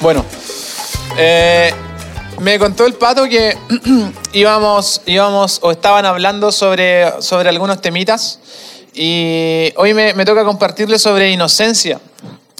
Bueno, 0.00 0.24
eh, 1.18 1.72
me 2.40 2.58
contó 2.58 2.86
el 2.86 2.94
pato 2.94 3.24
que 3.28 3.56
íbamos, 4.32 5.02
íbamos 5.06 5.58
o 5.62 5.70
estaban 5.70 6.06
hablando 6.06 6.50
sobre, 6.52 7.20
sobre 7.20 7.50
algunos 7.50 7.82
temitas 7.82 8.38
y 8.94 9.72
hoy 9.76 9.92
me, 9.92 10.24
toca 10.24 10.44
compartirles 10.44 11.02
sobre 11.02 11.30
inocencia 11.30 12.00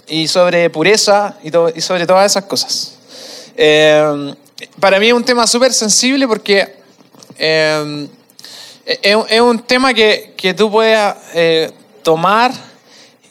y 0.07 0.29
sobre 0.29 0.69
pureza 0.71 1.37
y, 1.43 1.81
sobre 1.81 2.07
todas 2.07 2.31
esas 2.31 2.45
cosas. 2.45 2.93
Eh, 3.57 4.35
para 4.79 4.99
mí 5.01 5.09
es 5.09 5.15
un 5.15 5.25
tema 5.25 5.47
súper 5.47 5.73
sensible 5.73 6.29
porque 6.29 6.77
eh, 7.39 8.09
es, 9.03 9.17
un- 9.17 9.27
es 9.29 9.41
un 9.41 9.59
tema 9.61 9.95
que, 9.95 10.35
que 10.37 10.53
tú 10.53 10.71
puedes 10.71 11.15
eh, 11.33 11.71
tomar 12.03 12.53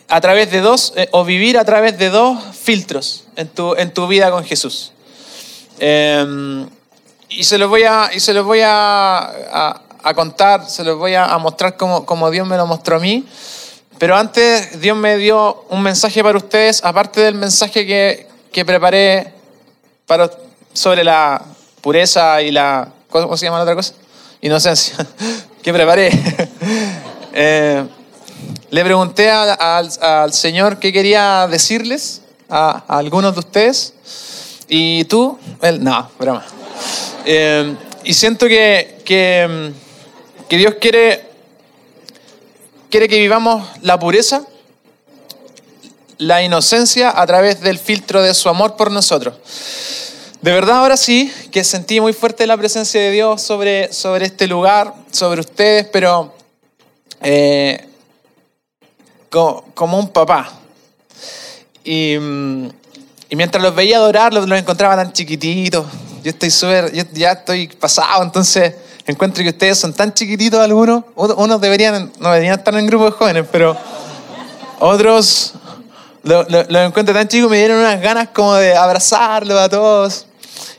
a 0.09 0.21
través 0.21 0.51
de 0.51 0.61
dos, 0.61 0.93
eh, 0.95 1.07
o 1.11 1.23
vivir 1.23 1.57
a 1.57 1.63
través 1.65 1.97
de 1.97 2.09
dos 2.09 2.37
filtros 2.55 3.25
en 3.35 3.47
tu, 3.47 3.75
en 3.75 3.93
tu 3.93 4.07
vida 4.07 4.31
con 4.31 4.43
Jesús. 4.43 4.91
Eh, 5.79 6.65
y 7.29 7.43
se 7.43 7.57
los 7.57 7.69
voy 7.69 7.83
a, 7.83 8.09
y 8.13 8.19
se 8.19 8.33
los 8.33 8.43
voy 8.45 8.61
a, 8.63 9.19
a- 9.23 10.13
contar, 10.15 10.67
se 10.67 10.83
los 10.83 10.97
voy 10.97 11.13
a, 11.13 11.25
a 11.25 11.37
mostrar 11.37 11.77
como, 11.77 12.05
como 12.05 12.31
Dios 12.31 12.47
me 12.47 12.57
lo 12.57 12.65
mostró 12.65 12.95
a 12.95 12.99
mí. 12.99 13.25
Pero 13.99 14.15
antes 14.17 14.79
Dios 14.81 14.97
me 14.97 15.17
dio 15.17 15.65
un 15.69 15.81
mensaje 15.83 16.23
para 16.23 16.37
ustedes, 16.37 16.83
aparte 16.83 17.21
del 17.21 17.35
mensaje 17.35 17.85
que, 17.85 18.27
que 18.51 18.65
preparé 18.65 19.33
para, 20.07 20.31
sobre 20.73 21.03
la 21.03 21.41
pureza 21.81 22.41
y 22.41 22.49
la... 22.51 22.87
¿Cómo 23.09 23.37
se 23.37 23.45
llama 23.45 23.57
la 23.57 23.63
otra 23.63 23.75
cosa? 23.75 23.93
Inocencia. 24.41 24.95
que 25.61 25.73
preparé. 25.73 26.09
Eh, 27.31 27.85
le 28.71 28.83
pregunté 28.83 29.29
al, 29.29 29.89
al 30.01 30.33
Señor 30.33 30.79
qué 30.79 30.93
quería 30.93 31.47
decirles 31.47 32.21
a, 32.49 32.83
algunos 32.87 33.33
de 33.33 33.39
ustedes. 33.39 33.93
Y 34.67 35.05
tú, 35.05 35.39
él, 35.61 35.83
no, 35.83 36.09
broma. 36.19 36.45
Eh, 37.25 37.75
y 38.03 38.13
siento 38.13 38.47
que, 38.47 39.01
que, 39.05 39.71
que 40.47 40.57
Dios 40.57 40.75
quiere, 40.79 41.27
quiere 42.89 43.07
que 43.07 43.19
vivamos 43.19 43.67
la 43.81 43.99
pureza, 43.99 44.43
la 46.17 46.43
inocencia 46.43 47.11
a 47.15 47.25
través 47.25 47.61
del 47.61 47.79
filtro 47.79 48.21
de 48.21 48.33
su 48.33 48.49
amor 48.49 48.75
por 48.75 48.91
nosotros. 48.91 49.35
De 50.41 50.53
verdad, 50.53 50.77
ahora 50.77 50.95
sí, 50.95 51.33
que 51.51 51.63
sentí 51.63 51.99
muy 51.99 52.13
fuerte 52.13 52.47
la 52.47 52.55
presencia 52.55 53.01
de 53.01 53.11
Dios 53.11 53.41
sobre, 53.41 53.91
sobre 53.91 54.25
este 54.25 54.47
lugar, 54.47 54.93
sobre 55.11 55.41
ustedes, 55.41 55.87
pero 55.91 56.33
eh, 57.21 57.88
co- 59.29 59.65
como 59.73 59.97
un 59.99 60.09
papá. 60.09 60.51
Y, 61.83 62.17
mientras 63.31 63.63
los 63.63 63.73
veía 63.75 63.97
adorar, 63.97 64.33
los, 64.33 64.47
los 64.47 64.59
encontraba 64.59 64.95
tan 64.95 65.13
chiquititos. 65.13 65.85
Yo 66.23 66.31
estoy 66.31 66.51
súper, 66.51 66.91
yo 66.93 67.03
ya 67.13 67.31
estoy 67.31 67.67
pasado, 67.67 68.23
entonces 68.23 68.73
encuentro 69.07 69.41
que 69.43 69.49
ustedes 69.49 69.77
son 69.77 69.93
tan 69.93 70.13
chiquititos 70.13 70.59
algunos. 70.59 71.03
Uno- 71.15 71.35
Unos 71.35 71.61
deberían, 71.61 72.11
no 72.19 72.29
deberían 72.31 72.59
estar 72.59 72.75
en 72.75 72.85
grupos 72.87 73.13
jóvenes, 73.15 73.45
pero 73.51 73.75
otros 74.79 75.53
los 76.23 76.49
lo, 76.51 76.63
lo 76.67 76.81
encuentro 76.83 77.15
tan 77.15 77.27
chicos, 77.27 77.49
me 77.49 77.57
dieron 77.57 77.79
unas 77.79 77.99
ganas 78.01 78.29
como 78.33 78.53
de 78.55 78.75
abrazarlos 78.75 79.57
a 79.57 79.69
todos. 79.69 80.25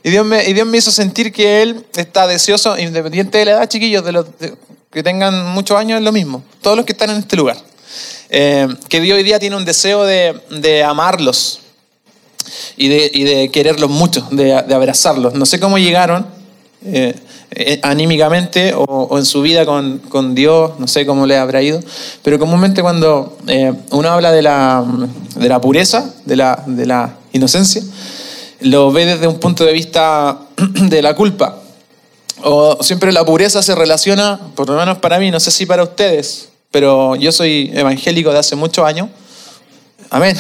Y 0.03 0.11
Dios, 0.11 0.25
me, 0.27 0.45
y 0.45 0.53
Dios 0.53 0.67
me 0.67 0.79
hizo 0.79 0.91
sentir 0.91 1.33
que 1.33 1.63
Él 1.63 1.85
está 1.97 2.27
deseoso, 2.27 2.79
independiente 2.79 3.39
de 3.39 3.45
la 3.47 3.51
edad, 3.53 3.69
chiquillos, 3.69 4.05
de 4.05 4.13
los 4.13 4.27
que 4.91 5.03
tengan 5.03 5.47
muchos 5.49 5.79
años, 5.79 5.99
es 5.99 6.05
lo 6.05 6.13
mismo. 6.13 6.43
Todos 6.63 6.77
los 6.77 6.85
que 6.87 6.93
están 6.93 7.11
en 7.11 7.17
este 7.19 7.37
lugar. 7.37 7.57
Eh, 8.29 8.69
que 8.89 9.01
Dios 9.01 9.17
hoy 9.17 9.25
día 9.25 9.39
tiene 9.39 9.57
un 9.57 9.65
deseo 9.65 10.05
de, 10.05 10.41
de 10.51 10.85
amarlos 10.85 11.61
y 12.77 12.89
de, 12.89 13.11
y 13.13 13.25
de 13.25 13.51
quererlos 13.51 13.91
mucho, 13.91 14.27
de, 14.31 14.55
abrazarlos. 14.55 15.35
No 15.35 15.47
sé 15.47 15.59
cómo 15.59 15.79
llegaron 15.79 16.27
eh, 16.85 17.15
eh, 17.51 17.81
anímicamente 17.83 18.73
o, 18.77 19.19
en 19.19 19.25
su 19.25 19.43
vida 19.43 19.67
con, 19.67 19.99
con 19.99 20.35
Dios, 20.37 20.79
no 20.79 20.87
sé 20.87 21.05
cómo 21.07 21.27
les 21.27 21.39
habrá 21.39 21.61
ido, 21.61 21.81
pero 22.23 22.39
comúnmente 22.39 22.83
cuando 22.83 23.37
uno 23.91 24.09
habla 24.09 24.31
de 24.31 24.43
la, 24.43 24.85
de 25.35 25.49
la 25.49 25.61
pureza, 25.61 26.15
de 26.25 26.37
la, 26.37 26.63
de 26.67 26.87
la 26.87 27.17
inocencia, 27.33 27.83
lo 28.61 28.93
ve 28.93 29.07
desde 29.07 29.27
un 29.27 29.41
punto 29.41 29.65
de 29.65 29.73
vista 29.73 30.39
de 30.57 31.03
la 31.03 31.15
culpa. 31.15 31.57
O 32.43 32.83
siempre 32.83 33.13
la 33.13 33.25
pureza 33.25 33.63
se 33.63 33.75
relaciona, 33.75 34.41
por 34.55 34.69
lo 34.69 34.77
menos 34.77 34.99
para 34.99 35.19
mí, 35.19 35.31
no 35.31 35.41
sé 35.41 35.51
si 35.51 35.67
para 35.67 35.83
ustedes, 35.83 36.50
pero 36.71 37.17
yo 37.17 37.33
soy 37.33 37.71
evangélico 37.75 38.33
de 38.33 38.39
hace 38.39 38.57
muchos 38.57 38.85
años. 38.87 39.09
Amén. 40.11 40.37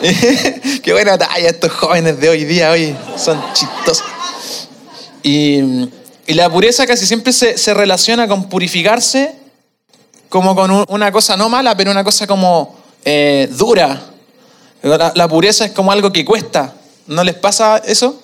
Qué 0.82 0.92
buena 0.92 1.18
talla 1.18 1.48
estos 1.48 1.72
jóvenes 1.72 2.20
de 2.20 2.28
hoy 2.28 2.44
día, 2.44 2.70
hoy 2.70 2.94
son 3.16 3.40
chistosos. 3.52 4.04
Y, 5.22 5.60
y 6.26 6.34
la 6.34 6.48
pureza 6.50 6.86
casi 6.86 7.06
siempre 7.06 7.32
se, 7.32 7.56
se 7.58 7.74
relaciona 7.74 8.26
con 8.28 8.48
purificarse 8.48 9.34
como 10.28 10.54
con 10.54 10.70
un- 10.70 10.84
una 10.88 11.12
cosa 11.12 11.36
no 11.36 11.48
mala, 11.48 11.76
pero 11.76 11.90
una 11.90 12.04
cosa 12.04 12.26
como 12.26 12.76
eh, 13.04 13.48
dura. 13.52 14.00
La, 14.82 15.12
la 15.14 15.28
pureza 15.28 15.64
es 15.64 15.72
como 15.72 15.92
algo 15.92 16.12
que 16.12 16.24
cuesta. 16.24 16.74
¿No 17.06 17.22
les 17.22 17.34
pasa 17.34 17.78
eso? 17.84 18.20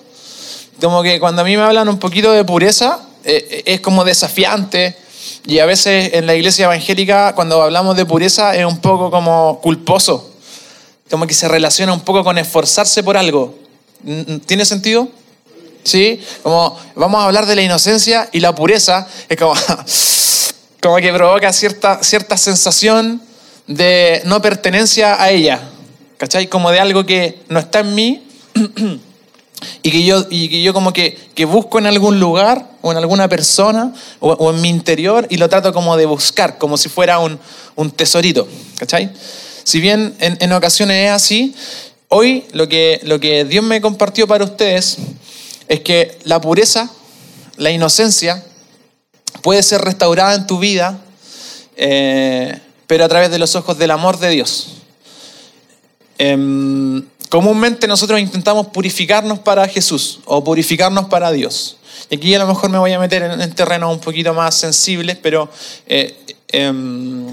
Como 0.81 1.03
que 1.03 1.19
cuando 1.19 1.41
a 1.41 1.45
mí 1.45 1.55
me 1.55 1.63
hablan 1.63 1.87
un 1.87 1.99
poquito 1.99 2.31
de 2.31 2.43
pureza, 2.45 2.99
eh, 3.23 3.63
es 3.65 3.79
como 3.81 4.03
desafiante. 4.03 4.95
Y 5.49 5.57
a 5.57 5.65
veces 5.65 6.11
en 6.13 6.27
la 6.27 6.35
iglesia 6.35 6.65
evangélica, 6.65 7.33
cuando 7.33 7.63
hablamos 7.63 7.97
de 7.97 8.05
pureza, 8.05 8.55
es 8.55 8.63
un 8.67 8.77
poco 8.77 9.09
como 9.09 9.59
culposo. 9.61 10.29
Como 11.09 11.25
que 11.25 11.33
se 11.33 11.47
relaciona 11.47 11.91
un 11.91 12.01
poco 12.01 12.23
con 12.23 12.37
esforzarse 12.37 13.01
por 13.01 13.17
algo. 13.17 13.55
¿Tiene 14.45 14.63
sentido? 14.63 15.09
¿Sí? 15.83 16.21
Como 16.43 16.77
vamos 16.93 17.19
a 17.19 17.25
hablar 17.25 17.47
de 17.47 17.55
la 17.55 17.63
inocencia 17.63 18.29
y 18.31 18.41
la 18.41 18.53
pureza, 18.53 19.07
es 19.27 19.37
como, 19.37 19.55
como 20.83 20.97
que 20.97 21.11
provoca 21.11 21.51
cierta, 21.51 22.03
cierta 22.03 22.37
sensación 22.37 23.19
de 23.65 24.21
no 24.25 24.43
pertenencia 24.43 25.19
a 25.19 25.31
ella. 25.31 25.61
¿Cachai? 26.19 26.45
Como 26.45 26.69
de 26.69 26.79
algo 26.79 27.07
que 27.07 27.41
no 27.49 27.57
está 27.57 27.79
en 27.79 27.95
mí 27.95 28.23
y 29.81 29.89
que 29.89 30.03
yo, 30.03 30.27
y 30.29 30.47
que 30.47 30.61
yo 30.61 30.75
como 30.75 30.93
que, 30.93 31.17
que 31.33 31.45
busco 31.45 31.79
en 31.79 31.87
algún 31.87 32.19
lugar 32.19 32.68
o 32.81 32.91
en 32.91 32.97
alguna 32.97 33.27
persona 33.27 33.93
o, 34.19 34.51
en 34.51 34.61
mi 34.61 34.69
interior 34.69 35.27
y 35.29 35.37
lo 35.37 35.49
trato 35.49 35.73
como 35.73 35.97
de 35.97 36.05
buscar, 36.05 36.57
como 36.57 36.77
si 36.77 36.89
fuera 36.89 37.19
un, 37.19 37.39
un 37.75 37.91
tesorito. 37.91 38.47
¿Cachai? 38.77 39.11
Si 39.63 39.79
bien 39.79 40.15
en, 40.19 40.51
ocasiones 40.53 41.05
es 41.05 41.11
así, 41.11 41.55
hoy 42.07 42.45
lo 42.53 42.67
que, 42.67 42.99
lo 43.03 43.19
que 43.19 43.45
Dios 43.45 43.63
me 43.63 43.81
compartió 43.81 44.27
para 44.27 44.43
ustedes 44.43 44.97
es 45.67 45.81
que 45.81 46.17
la 46.23 46.41
pureza, 46.41 46.89
la 47.57 47.69
inocencia, 47.69 48.43
puede 49.43 49.61
ser 49.61 49.81
restaurada 49.81 50.33
en 50.35 50.47
tu 50.47 50.57
vida, 50.57 50.99
eh, 51.75 52.59
pero 52.87 53.05
a 53.05 53.09
través 53.09 53.29
de 53.29 53.37
los 53.37 53.55
ojos 53.55 53.77
del 53.77 53.91
amor 53.91 54.17
de 54.17 54.29
Dios. 54.29 54.79
Em, 56.17 57.05
comúnmente 57.29 57.87
nosotros 57.87 58.19
intentamos 58.19 58.67
purificarnos 58.67 59.39
para 59.39 59.67
Jesús 59.67 60.19
o 60.25 60.43
purificarnos 60.43 61.05
para 61.05 61.31
Dios. 61.31 61.77
Y 62.09 62.15
aquí 62.15 62.33
a 62.33 62.39
lo 62.39 62.47
mejor 62.47 62.69
me 62.69 62.79
voy 62.79 62.91
a 62.91 62.99
meter 62.99 63.21
en, 63.21 63.39
en 63.39 63.53
terrenos 63.53 63.93
un 63.93 63.99
poquito 63.99 64.33
más 64.33 64.55
sensibles, 64.55 65.17
pero 65.21 65.47
eh, 65.85 66.15
em, 66.47 67.27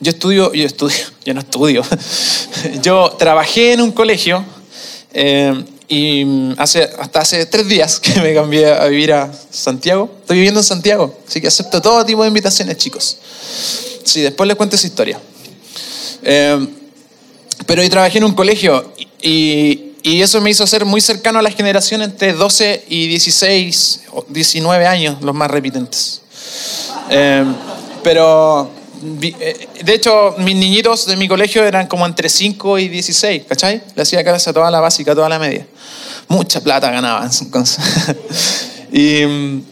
yo 0.00 0.10
estudio, 0.10 0.52
yo 0.54 0.66
estudio, 0.66 0.96
yo 1.24 1.34
no 1.34 1.40
estudio. 1.40 1.82
yo 2.82 3.14
trabajé 3.18 3.74
en 3.74 3.82
un 3.82 3.92
colegio 3.92 4.44
eh, 5.12 5.64
y 5.88 6.24
hace, 6.56 6.88
hasta 6.98 7.20
hace 7.20 7.44
tres 7.46 7.68
días 7.68 8.00
que 8.00 8.18
me 8.20 8.34
cambié 8.34 8.72
a 8.72 8.86
vivir 8.86 9.12
a 9.12 9.30
Santiago. 9.50 10.10
Estoy 10.20 10.36
viviendo 10.36 10.60
en 10.60 10.64
Santiago, 10.64 11.18
así 11.28 11.40
que 11.42 11.48
acepto 11.48 11.82
todo 11.82 12.04
tipo 12.06 12.22
de 12.22 12.28
invitaciones, 12.28 12.78
chicos. 12.78 13.18
Sí, 14.04 14.22
después 14.22 14.48
les 14.48 14.56
cuento 14.56 14.76
esa 14.76 14.86
historia. 14.86 15.20
Eh, 16.22 16.66
pero 17.66 17.82
yo 17.82 17.90
trabajé 17.90 18.18
en 18.18 18.24
un 18.24 18.34
colegio 18.34 18.92
y, 19.22 19.92
y 20.02 20.20
eso 20.22 20.40
me 20.40 20.50
hizo 20.50 20.66
ser 20.66 20.84
muy 20.84 21.00
cercano 21.00 21.38
a 21.38 21.42
la 21.42 21.50
generación 21.50 22.02
entre 22.02 22.32
12 22.32 22.84
y 22.88 23.08
16 23.08 24.00
o 24.12 24.24
19 24.28 24.86
años, 24.86 25.22
los 25.22 25.34
más 25.34 25.50
repitentes. 25.50 26.20
Eh, 27.10 27.44
pero, 28.02 28.70
eh, 29.22 29.68
de 29.82 29.94
hecho, 29.94 30.34
mis 30.38 30.56
niñitos 30.56 31.06
de 31.06 31.16
mi 31.16 31.26
colegio 31.26 31.64
eran 31.64 31.86
como 31.86 32.04
entre 32.06 32.28
5 32.28 32.78
y 32.78 32.88
16, 32.88 33.44
¿cachai? 33.48 33.82
Le 33.94 34.02
hacía 34.02 34.22
clase 34.22 34.50
a 34.50 34.52
toda 34.52 34.70
la 34.70 34.80
básica, 34.80 35.14
toda 35.14 35.28
la 35.28 35.38
media. 35.38 35.66
Mucha 36.28 36.60
plata 36.60 36.90
ganaban. 36.90 37.30
y 38.92 39.24
mm, 39.24 39.62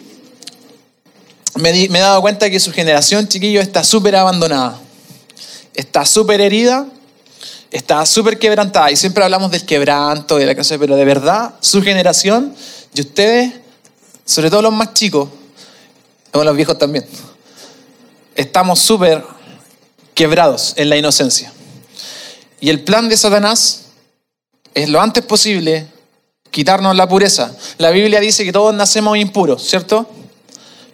me, 1.56 1.72
di- 1.72 1.88
me 1.88 1.98
he 1.98 2.02
dado 2.02 2.20
cuenta 2.22 2.48
que 2.48 2.58
su 2.58 2.72
generación, 2.72 3.28
chiquillos, 3.28 3.62
está 3.62 3.84
súper 3.84 4.16
abandonada. 4.16 4.78
Está 5.74 6.04
súper 6.04 6.40
herida 6.40 6.86
está 7.72 8.04
súper 8.04 8.38
quebrantada 8.38 8.90
y 8.90 8.96
siempre 8.96 9.24
hablamos 9.24 9.50
del 9.50 9.64
quebranto 9.64 10.36
y 10.36 10.40
de 10.40 10.46
la 10.46 10.54
cosa, 10.54 10.78
pero 10.78 10.94
de 10.94 11.04
verdad, 11.06 11.54
su 11.60 11.82
generación 11.82 12.54
y 12.94 13.00
ustedes, 13.00 13.54
sobre 14.26 14.50
todo 14.50 14.62
los 14.62 14.72
más 14.72 14.92
chicos, 14.92 15.30
como 16.30 16.44
los 16.44 16.54
viejos 16.54 16.76
también, 16.78 17.06
estamos 18.36 18.78
súper 18.78 19.24
quebrados 20.14 20.74
en 20.76 20.90
la 20.90 20.98
inocencia. 20.98 21.50
Y 22.60 22.68
el 22.68 22.84
plan 22.84 23.08
de 23.08 23.16
Satanás 23.16 23.86
es 24.74 24.90
lo 24.90 25.00
antes 25.00 25.24
posible 25.24 25.86
quitarnos 26.50 26.94
la 26.94 27.08
pureza. 27.08 27.56
La 27.78 27.90
Biblia 27.90 28.20
dice 28.20 28.44
que 28.44 28.52
todos 28.52 28.74
nacemos 28.74 29.16
impuros, 29.16 29.66
¿cierto? 29.66 30.06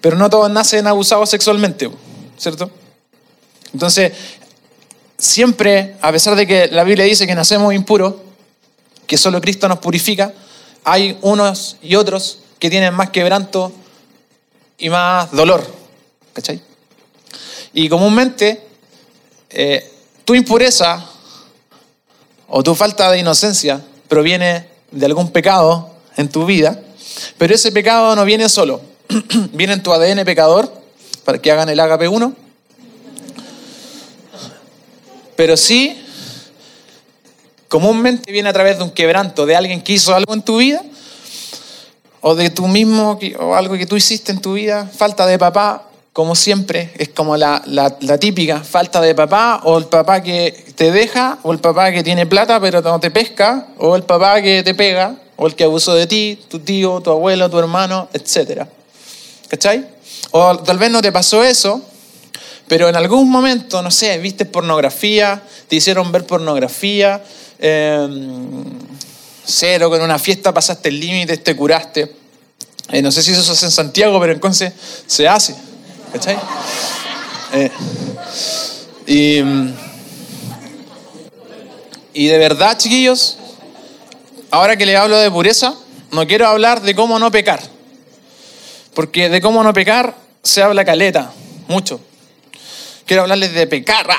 Pero 0.00 0.16
no 0.16 0.30
todos 0.30 0.48
nacen 0.48 0.86
abusados 0.86 1.28
sexualmente, 1.28 1.90
¿cierto? 2.38 2.70
Entonces, 3.72 4.12
siempre, 5.18 5.96
a 6.00 6.12
pesar 6.12 6.36
de 6.36 6.46
que 6.46 6.68
la 6.68 6.84
Biblia 6.84 7.04
dice 7.04 7.26
que 7.26 7.34
nacemos 7.34 7.74
impuros, 7.74 8.14
que 9.06 9.18
solo 9.18 9.40
Cristo 9.40 9.68
nos 9.68 9.78
purifica, 9.78 10.32
hay 10.84 11.18
unos 11.22 11.76
y 11.82 11.96
otros 11.96 12.38
que 12.58 12.70
tienen 12.70 12.94
más 12.94 13.10
quebranto 13.10 13.72
y 14.78 14.88
más 14.88 15.30
dolor. 15.32 15.66
¿Cachai? 16.32 16.62
Y 17.72 17.88
comúnmente, 17.88 18.62
eh, 19.50 19.92
tu 20.24 20.34
impureza 20.34 21.04
o 22.48 22.62
tu 22.62 22.74
falta 22.74 23.10
de 23.10 23.18
inocencia 23.18 23.82
proviene 24.08 24.66
de 24.90 25.06
algún 25.06 25.30
pecado 25.30 25.90
en 26.16 26.28
tu 26.28 26.46
vida, 26.46 26.80
pero 27.36 27.54
ese 27.54 27.72
pecado 27.72 28.14
no 28.16 28.24
viene 28.24 28.48
solo, 28.48 28.80
viene 29.52 29.74
en 29.74 29.82
tu 29.82 29.92
ADN 29.92 30.24
pecador, 30.24 30.72
para 31.24 31.38
que 31.38 31.50
hagan 31.50 31.68
el 31.68 31.80
agape 31.80 32.08
1, 32.08 32.34
pero 35.38 35.56
sí, 35.56 35.96
comúnmente 37.68 38.32
viene 38.32 38.48
a 38.48 38.52
través 38.52 38.78
de 38.78 38.82
un 38.82 38.90
quebranto 38.90 39.46
de 39.46 39.54
alguien 39.54 39.80
que 39.82 39.92
hizo 39.92 40.12
algo 40.12 40.34
en 40.34 40.42
tu 40.42 40.56
vida, 40.56 40.82
o 42.20 42.34
de 42.34 42.50
tú 42.50 42.66
mismo, 42.66 43.16
o 43.38 43.54
algo 43.54 43.78
que 43.78 43.86
tú 43.86 43.94
hiciste 43.94 44.32
en 44.32 44.40
tu 44.40 44.54
vida, 44.54 44.90
falta 44.92 45.28
de 45.28 45.38
papá, 45.38 45.84
como 46.12 46.34
siempre, 46.34 46.92
es 46.98 47.10
como 47.10 47.36
la, 47.36 47.62
típica 48.18 48.64
falta 48.64 49.00
de 49.00 49.14
papá, 49.14 49.60
o 49.62 49.78
el 49.78 49.84
papá 49.84 50.24
que 50.24 50.64
te 50.74 50.90
deja, 50.90 51.38
o 51.44 51.52
el 51.52 51.60
papá 51.60 51.92
que 51.92 52.02
tiene 52.02 52.26
plata 52.26 52.58
pero 52.60 52.80
no 52.80 52.98
te 52.98 53.12
pesca, 53.12 53.68
o 53.78 53.94
el 53.94 54.02
papá 54.02 54.42
que 54.42 54.64
te 54.64 54.74
pega, 54.74 55.14
o 55.36 55.46
el 55.46 55.54
que 55.54 55.62
abusó 55.62 55.94
de 55.94 56.08
ti, 56.08 56.36
tu 56.48 56.58
tío, 56.58 57.00
tu 57.00 57.12
abuelo, 57.12 57.48
tu 57.48 57.60
hermano, 57.60 58.08
etc. 58.12 58.66
¿Cachai? 59.46 59.86
O 60.32 60.58
tal 60.58 60.78
vez 60.78 60.90
no 60.90 61.00
te 61.00 61.12
pasó 61.12 61.44
eso, 61.44 61.80
pero 62.68 62.88
en 62.88 62.96
algún 62.96 63.30
momento, 63.30 63.82
no 63.82 63.90
sé, 63.90 64.18
viste 64.18 64.44
pornografía, 64.44 65.42
te 65.66 65.76
hicieron 65.76 66.12
ver 66.12 66.26
pornografía, 66.26 67.22
em, 67.58 68.64
cero, 69.44 69.88
con 69.88 70.02
una 70.02 70.18
fiesta 70.18 70.52
pasaste 70.52 70.90
el 70.90 71.00
límite, 71.00 71.38
te 71.38 71.56
curaste. 71.56 72.14
Eh, 72.90 73.02
no 73.02 73.10
sé 73.10 73.22
si 73.22 73.32
eso 73.32 73.42
se 73.42 73.52
hace 73.52 73.66
en 73.66 73.72
Santiago, 73.72 74.20
pero 74.20 74.32
entonces 74.34 74.72
se 75.06 75.26
hace. 75.26 75.54
¿Cachai? 76.12 76.38
Eh, 77.54 77.70
y, 79.06 79.40
y 82.12 82.26
de 82.26 82.38
verdad, 82.38 82.76
chiquillos, 82.76 83.38
ahora 84.50 84.76
que 84.76 84.84
le 84.84 84.96
hablo 84.96 85.16
de 85.16 85.30
pureza, 85.30 85.74
no 86.12 86.26
quiero 86.26 86.46
hablar 86.46 86.82
de 86.82 86.94
cómo 86.94 87.18
no 87.18 87.30
pecar. 87.30 87.60
Porque 88.94 89.30
de 89.30 89.40
cómo 89.40 89.62
no 89.62 89.72
pecar 89.72 90.14
se 90.42 90.62
habla 90.62 90.84
caleta, 90.84 91.32
mucho. 91.68 92.00
Quiero 93.08 93.22
hablarles 93.22 93.54
de 93.54 93.66
pecar. 93.66 94.06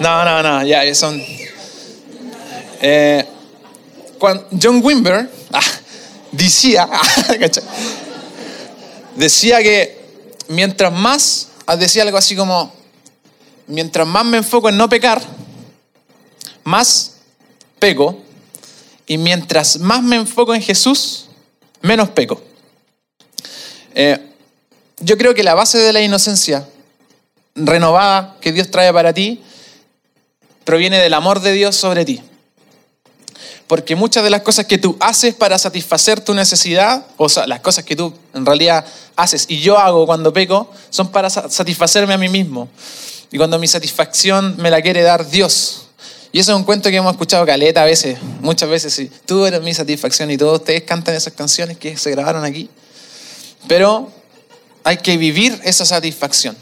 No, 0.00 0.24
no, 0.24 0.42
no, 0.42 0.64
ya, 0.64 0.94
son. 0.94 1.22
Eh, 2.80 3.26
John 4.58 4.80
Wimber 4.82 5.28
ah, 5.52 5.60
decía, 6.32 6.88
decía 9.14 9.62
que 9.62 10.00
mientras 10.48 10.90
más, 10.90 11.48
ah, 11.66 11.76
decía 11.76 12.02
algo 12.02 12.16
así 12.16 12.34
como, 12.34 12.72
mientras 13.66 14.06
más 14.06 14.24
me 14.24 14.38
enfoco 14.38 14.70
en 14.70 14.78
no 14.78 14.88
pecar, 14.88 15.20
más 16.64 17.16
peco, 17.78 18.22
y 19.06 19.18
mientras 19.18 19.80
más 19.80 20.02
me 20.02 20.16
enfoco 20.16 20.54
en 20.54 20.62
Jesús, 20.62 21.26
menos 21.82 22.08
peco. 22.08 22.40
Eh, 23.94 24.18
yo 25.00 25.18
creo 25.18 25.34
que 25.34 25.42
la 25.42 25.52
base 25.52 25.76
de 25.76 25.92
la 25.92 26.00
inocencia 26.00 26.66
renovada 27.54 28.36
que 28.40 28.52
Dios 28.52 28.70
trae 28.70 28.92
para 28.92 29.12
ti 29.12 29.42
proviene 30.64 30.98
del 30.98 31.14
amor 31.14 31.40
de 31.40 31.52
Dios 31.52 31.76
sobre 31.76 32.04
ti. 32.04 32.22
Porque 33.66 33.94
muchas 33.96 34.24
de 34.24 34.30
las 34.30 34.42
cosas 34.42 34.66
que 34.66 34.78
tú 34.78 34.96
haces 35.00 35.34
para 35.34 35.58
satisfacer 35.58 36.20
tu 36.20 36.34
necesidad, 36.34 37.06
o 37.16 37.28
sea, 37.28 37.46
las 37.46 37.60
cosas 37.60 37.84
que 37.84 37.94
tú 37.96 38.12
en 38.34 38.44
realidad 38.44 38.84
haces 39.16 39.46
y 39.48 39.60
yo 39.60 39.78
hago 39.78 40.06
cuando 40.06 40.32
peco, 40.32 40.70
son 40.90 41.10
para 41.10 41.30
satisfacerme 41.30 42.14
a 42.14 42.18
mí 42.18 42.28
mismo. 42.28 42.68
Y 43.30 43.36
cuando 43.36 43.58
mi 43.58 43.68
satisfacción 43.68 44.56
me 44.58 44.70
la 44.70 44.82
quiere 44.82 45.02
dar 45.02 45.28
Dios. 45.28 45.88
Y 46.32 46.38
eso 46.38 46.52
es 46.52 46.56
un 46.56 46.64
cuento 46.64 46.90
que 46.90 46.96
hemos 46.96 47.12
escuchado 47.12 47.44
caleta 47.44 47.82
a 47.82 47.86
veces, 47.86 48.18
muchas 48.40 48.68
veces, 48.68 48.94
sí. 48.94 49.10
Tú 49.26 49.46
eres 49.46 49.60
mi 49.62 49.74
satisfacción 49.74 50.30
y 50.30 50.36
todos 50.36 50.60
ustedes 50.60 50.82
cantan 50.82 51.14
esas 51.14 51.32
canciones 51.32 51.76
que 51.76 51.96
se 51.96 52.10
grabaron 52.12 52.44
aquí. 52.44 52.68
Pero 53.66 54.10
hay 54.84 54.98
que 54.98 55.16
vivir 55.16 55.60
esa 55.64 55.84
satisfacción. 55.84 56.56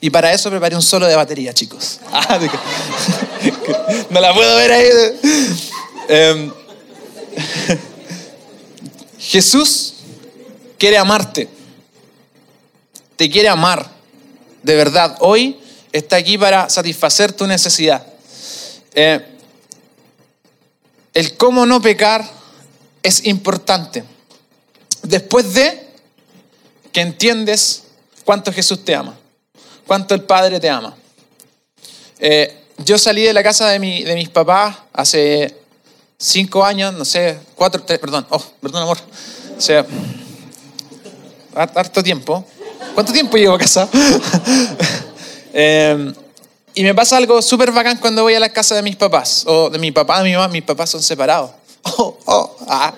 Y 0.00 0.10
para 0.10 0.32
eso 0.32 0.50
preparé 0.50 0.76
un 0.76 0.82
solo 0.82 1.06
de 1.06 1.16
batería, 1.16 1.52
chicos. 1.52 2.00
Ah, 2.12 2.38
no 4.10 4.20
la 4.20 4.34
puedo 4.34 4.56
ver 4.56 4.72
ahí. 4.72 4.88
Em, 6.08 6.52
Jesús 9.18 9.94
quiere 10.78 10.98
amarte. 10.98 11.48
Te 13.16 13.30
quiere 13.30 13.48
amar. 13.48 13.90
De 14.62 14.74
verdad. 14.74 15.16
Hoy 15.20 15.58
está 15.92 16.16
aquí 16.16 16.38
para 16.38 16.68
satisfacer 16.68 17.32
tu 17.32 17.46
necesidad. 17.46 18.06
Eh, 18.94 19.24
el 21.14 21.36
cómo 21.36 21.66
no 21.66 21.80
pecar 21.80 22.24
es 23.02 23.26
importante. 23.26 24.04
Después 25.02 25.54
de 25.54 25.88
que 26.92 27.00
entiendes 27.00 27.84
cuánto 28.24 28.52
Jesús 28.52 28.84
te 28.84 28.94
ama, 28.94 29.17
cuánto 29.88 30.14
el 30.14 30.22
Padre 30.22 30.60
te 30.60 30.68
ama. 30.70 30.94
Eh, 32.20 32.54
yo 32.84 32.98
salí 32.98 33.22
de 33.22 33.32
la 33.32 33.42
casa 33.42 33.68
de, 33.70 33.80
mi, 33.80 34.04
de 34.04 34.14
mis 34.14 34.28
papás 34.28 34.76
hace 34.92 35.56
cinco 36.16 36.64
años, 36.64 36.94
no 36.94 37.04
sé, 37.04 37.38
cuatro, 37.56 37.82
tres, 37.82 37.98
perdón, 37.98 38.26
oh, 38.28 38.42
perdón 38.60 38.82
amor, 38.82 38.98
o 39.56 39.60
sea, 39.60 39.84
harto 41.54 42.02
tiempo. 42.02 42.44
¿Cuánto 42.94 43.12
tiempo 43.12 43.36
llevo 43.36 43.54
a 43.54 43.58
casa? 43.58 43.88
Em, 45.50 46.14
y 46.74 46.84
me 46.84 46.94
pasa 46.94 47.16
algo 47.16 47.40
súper 47.40 47.72
bacán 47.72 47.96
cuando 47.96 48.22
voy 48.22 48.34
a 48.34 48.38
la 48.38 48.50
casa 48.50 48.74
de 48.74 48.82
mis 48.82 48.96
papás, 48.96 49.44
o 49.46 49.70
de 49.70 49.78
mi 49.78 49.90
papá, 49.90 50.18
de 50.18 50.28
mi 50.28 50.34
mamá, 50.34 50.46
mis 50.48 50.62
papás 50.62 50.90
son 50.90 51.02
separados. 51.02 51.50
Oh, 51.96 52.18
oh, 52.26 52.56
ah. 52.68 52.92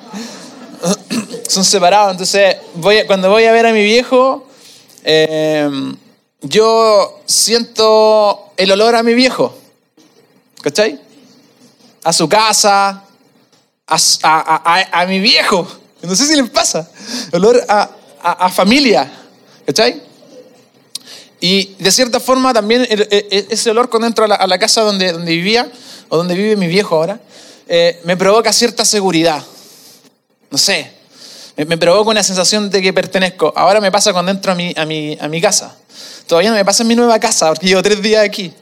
Son 1.48 1.64
separados, 1.64 2.12
entonces 2.12 2.56
voy, 2.74 3.04
cuando 3.06 3.30
voy 3.30 3.44
a 3.44 3.52
ver 3.52 3.66
a 3.66 3.72
mi 3.72 3.82
viejo, 3.82 4.46
em, 5.04 5.96
yo 6.42 7.20
siento 7.26 8.52
el 8.56 8.72
olor 8.72 8.94
a 8.94 9.02
mi 9.02 9.14
viejo, 9.14 9.56
¿cachai? 10.62 11.00
A 12.02 12.12
su 12.12 12.28
casa, 12.28 13.04
a, 14.22 15.04
mi 15.06 15.20
viejo. 15.20 15.66
No 16.02 16.14
sé 16.14 16.26
si 16.26 16.36
les 16.36 16.48
pasa. 16.48 16.88
Olor 17.32 17.62
a, 17.68 18.48
familia. 18.50 19.10
¿Cachai? 19.66 20.02
Y 21.40 21.74
de 21.78 21.90
cierta 21.90 22.20
forma 22.20 22.52
también 22.52 22.86
ese 22.88 23.70
olor 23.70 23.88
cuando 23.88 24.06
entro 24.06 24.24
a 24.24 24.46
la, 24.46 24.58
casa 24.58 24.82
donde, 24.82 25.12
donde 25.12 25.32
vivía, 25.32 25.70
o 26.08 26.16
donde 26.16 26.34
vive 26.34 26.56
mi 26.56 26.66
viejo 26.66 26.96
ahora, 26.96 27.20
eh, 27.68 28.00
me 28.04 28.16
provoca 28.16 28.52
cierta 28.52 28.84
seguridad. 28.84 29.42
No 30.50 30.58
sé, 30.58 30.90
me, 31.56 31.78
provoca 31.78 32.10
una 32.10 32.22
sensación 32.22 32.68
de 32.70 32.82
que 32.82 32.92
pertenezco. 32.92 33.52
Ahora 33.56 33.80
me 33.80 33.92
pasa 33.92 34.12
cuando 34.12 34.32
entro 34.32 34.52
a 34.52 34.54
mi, 34.54 34.74
a 34.76 34.84
mi, 34.84 35.16
a 35.20 35.28
mi 35.28 35.40
casa. 35.40 35.76
Todavía 36.30 36.50
no 36.50 36.56
me 36.56 36.64
pasa 36.64 36.84
en 36.84 36.86
mi 36.86 36.94
nueva 36.94 37.18
casa, 37.18 37.48
porque 37.48 37.66
llevo 37.66 37.82
tres 37.82 38.00
días 38.00 38.24
aquí. 38.24 38.52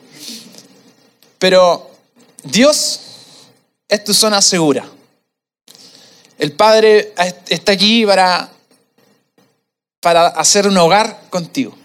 Pero 1.39 1.91
Dios 2.43 3.01
es 3.87 4.03
tu 4.05 4.15
zona 4.15 4.41
segura. 4.41 4.89
El 6.39 6.53
Padre 6.53 7.13
está 7.47 7.73
aquí 7.73 8.07
para, 8.07 8.51
para 10.01 10.29
hacer 10.29 10.67
un 10.67 10.79
hogar 10.79 11.25
contigo. 11.29 11.77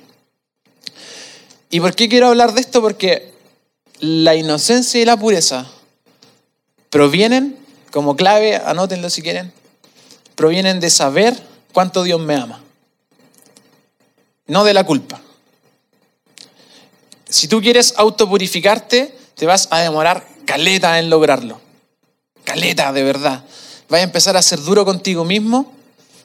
¿Y 1.69 1.81
por 1.81 1.93
qué 1.93 2.07
quiero 2.07 2.27
hablar 2.27 2.53
de 2.53 2.61
esto? 2.61 2.81
Porque 2.81 3.33
la 3.99 4.35
inocencia 4.35 5.01
y 5.01 5.05
la 5.05 5.17
pureza 5.17 5.69
provienen, 6.91 7.57
como 7.91 8.15
clave, 8.15 8.55
anótenlo 8.55 9.09
si 9.09 9.21
quieren, 9.21 9.51
provienen 10.35 10.79
de 10.79 10.89
saber 10.89 11.37
cuánto 11.73 12.03
Dios 12.03 12.21
me 12.21 12.35
ama, 12.35 12.63
no 14.47 14.63
de 14.63 14.73
la 14.73 14.85
culpa. 14.85 15.22
Si 17.33 17.47
tú 17.47 17.61
quieres 17.61 17.93
autopurificarte, 17.97 19.15
te 19.35 19.45
vas 19.45 19.67
a 19.71 19.79
demorar 19.79 20.25
caleta 20.45 20.99
en 20.99 21.09
lograrlo. 21.09 21.59
Caleta, 22.43 22.93
de 22.93 23.03
verdad 23.03 23.43
vaya 23.93 24.05
a 24.05 24.05
empezar 24.05 24.35
a 24.35 24.41
ser 24.41 24.59
duro 24.59 24.85
contigo 24.85 25.23
mismo, 25.23 25.71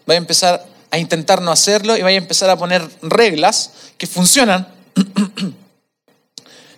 vaya 0.07 0.19
a 0.19 0.23
empezar 0.23 0.67
a 0.91 0.97
intentar 0.97 1.43
no 1.43 1.51
hacerlo 1.51 1.99
y 1.99 2.01
vaya 2.03 2.17
a 2.17 2.23
empezar 2.23 2.49
a 2.49 2.57
poner 2.57 2.83
reglas 3.03 3.73
que 3.99 4.07
funcionan. 4.07 4.67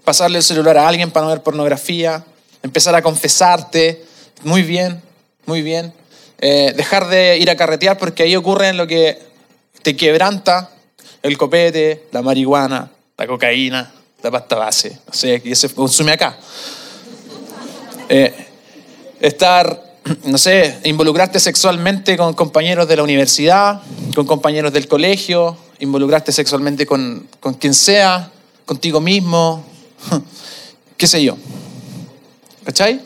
Pasarle 0.05 0.39
el 0.39 0.43
celular 0.43 0.77
a 0.79 0.89
alguien 0.89 1.13
para 1.13 1.27
no 1.27 1.31
ver 1.31 1.45
pornografía, 1.45 2.25
empezar 2.65 2.97
a 2.97 3.03
confesarte, 3.03 4.05
muy 4.43 4.63
bien, 4.63 5.01
muy 5.47 5.63
bien. 5.63 5.95
Eh, 6.41 6.73
dejar 6.77 7.07
de 7.07 7.39
ir 7.39 7.51
a 7.51 7.57
carretear 7.57 7.97
porque 7.97 8.25
ahí 8.25 8.35
ocurre 8.35 8.73
lo 8.73 8.89
que 8.89 9.17
te 9.83 9.95
quebranta 9.95 10.71
el 11.23 11.39
copete, 11.39 12.07
la 12.11 12.23
marihuana, 12.23 12.91
la 13.17 13.27
cocaína, 13.29 13.93
la 14.23 14.31
pasta 14.31 14.57
base, 14.57 14.99
no 15.07 15.13
sé, 15.13 15.41
que 15.41 15.55
se 15.55 15.69
consume 15.71 16.13
acá. 16.13 16.37
Eh, 18.09 18.35
estar, 19.21 19.99
no 20.25 20.39
sé, 20.39 20.79
involucrarte 20.85 21.39
sexualmente 21.41 22.17
con 22.17 22.35
compañeros 22.35 22.89
de 22.89 22.97
la 22.97 23.03
universidad, 23.03 23.83
con 24.15 24.27
compañeros 24.27 24.73
del 24.73 24.89
colegio, 24.89 25.57
involucrarte 25.79 26.33
sexualmente 26.33 26.87
con, 26.87 27.29
con 27.41 27.55
quien 27.55 27.75
sea, 27.75 28.31
contigo 28.67 29.01
mismo, 29.01 29.65
qué 30.97 31.07
sé 31.07 31.23
yo. 31.23 31.37
¿Cachai? 32.65 33.01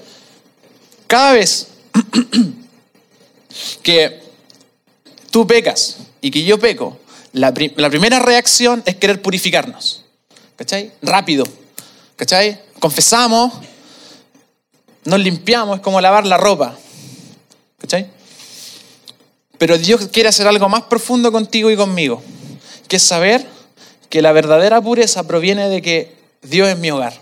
Cada 1.07 1.33
vez 1.33 1.69
que 3.83 4.23
tú 5.31 5.47
pecas 5.47 5.99
y 6.21 6.31
que 6.31 6.45
yo 6.45 6.59
peco, 6.59 6.99
la, 7.33 7.53
la, 7.77 7.91
primera 7.91 8.19
reacción 8.21 8.83
es 8.87 8.97
querer 8.97 9.21
purificarnos. 9.21 10.04
¿Cachai? 10.57 10.93
Rápido. 11.03 11.45
¿Cachai? 12.17 12.61
Confesamos, 12.79 13.53
nos 15.05 15.21
limpiamos, 15.21 15.77
es 15.77 15.83
como 15.83 16.01
lavar 16.01 16.27
la 16.27 16.37
ropa. 16.37 16.77
¿Cachai? 17.79 18.09
Pero 19.59 19.79
Dios 19.79 20.09
quiere 20.13 20.29
hacer 20.29 20.47
algo 20.47 20.69
más 20.69 20.83
profundo 20.83 21.33
contigo 21.33 21.71
y 21.71 21.77
conmigo, 21.77 22.23
que 22.89 22.97
es 22.97 23.03
saber 23.03 23.47
que 24.09 24.23
la 24.23 24.33
verdadera 24.33 24.81
pureza 24.81 25.27
proviene 25.27 25.69
de 25.69 25.83
que 25.83 26.15
Dios 26.43 26.69
es 26.69 26.79
mi 26.79 26.91
hogar, 26.91 27.15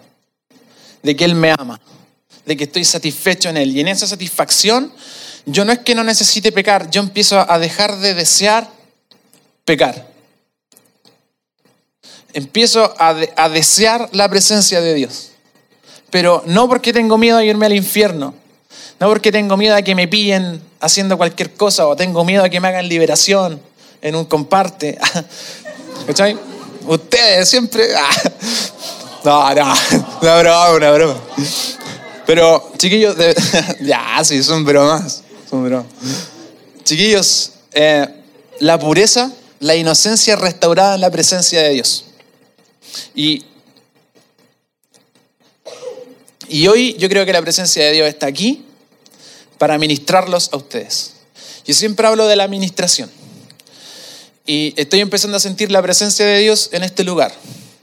de 1.03 1.17
que 1.17 1.25
Él 1.25 1.35
me 1.35 1.55
ama, 1.57 1.81
de 2.45 2.57
que 2.57 2.65
estoy 2.65 2.85
satisfecho 2.85 3.49
en 3.49 3.57
Él. 3.57 3.77
Y 3.77 3.81
en 3.81 3.89
esa 3.89 4.07
satisfacción, 4.07 4.93
yo 5.47 5.65
no 5.65 5.73
es 5.73 5.79
que 5.81 5.95
no 5.95 6.05
necesite 6.05 6.53
pecar, 6.53 6.91
yo 6.91 7.01
empiezo 7.01 7.51
a 7.51 7.59
dejar 7.59 7.99
de 7.99 8.15
desear 8.15 8.69
pecar. 9.65 10.12
Empiezo 12.35 12.95
a, 12.99 13.17
a 13.37 13.49
desear 13.49 14.09
la 14.13 14.29
presencia 14.29 14.81
de 14.81 14.95
Dios. 14.95 15.31
Pero 16.11 16.43
no 16.47 16.69
porque 16.69 16.93
tengo 16.93 17.19
miedo 17.19 17.39
a 17.39 17.45
irme 17.45 17.67
al 17.67 17.75
infierno, 17.75 18.35
no 19.01 19.09
porque 19.09 19.33
tengo 19.33 19.57
miedo 19.57 19.75
a 19.75 19.83
que 19.83 19.95
me 19.95 20.07
pillen 20.09 20.63
haciendo 20.81 21.17
cualquier 21.17 21.55
cosa 21.55 21.87
o 21.87 21.97
tengo 21.97 22.25
miedo 22.25 22.45
a 22.45 22.49
que 22.49 22.61
me 22.61 22.69
hagan 22.69 22.89
liberación 22.89 23.61
en 24.03 24.17
un 24.17 24.25
comparte. 24.27 24.99
¿Escucháis? 26.01 26.37
Ustedes 26.87 27.49
siempre... 27.49 27.89
No, 29.25 29.55
no, 29.55 29.73
una 30.21 30.39
broma, 30.41 30.71
una 30.73 30.91
broma. 30.91 31.21
Pero, 32.27 32.73
chiquillos, 32.77 33.15
ya, 33.81 34.19
sí, 34.25 34.43
son 34.43 34.65
bromas. 34.65 35.23
Son 35.49 35.65
bromas. 35.65 35.87
Chiquillos, 36.83 37.53
eh, 37.73 38.05
la 38.59 38.81
pureza, 38.81 39.31
la 39.61 39.77
inocencia 39.77 40.35
restaurada 40.35 40.97
en 40.97 41.03
la 41.03 41.11
presencia 41.13 41.63
de 41.63 41.71
Dios. 41.71 42.07
Y, 43.15 43.45
y 46.49 46.67
hoy 46.67 46.95
yo 46.99 47.09
creo 47.09 47.25
que 47.25 47.33
la 47.33 47.43
presencia 47.43 47.85
de 47.85 47.93
Dios 47.93 48.09
está 48.09 48.27
aquí 48.27 48.65
para 49.59 49.79
ministrarlos 49.79 50.51
a 50.53 50.57
ustedes. 50.57 51.13
Yo 51.65 51.75
siempre 51.75 52.07
hablo 52.07 52.27
de 52.27 52.37
la 52.37 52.45
administración. 52.45 53.11
Y 54.45 54.75
estoy 54.77 55.01
empezando 55.01 55.37
a 55.37 55.41
sentir 55.41 55.71
la 55.71 55.81
presencia 55.81 56.27
de 56.27 56.41
Dios 56.41 56.71
en 56.73 56.83
este 56.83 57.05
lugar. 57.05 57.33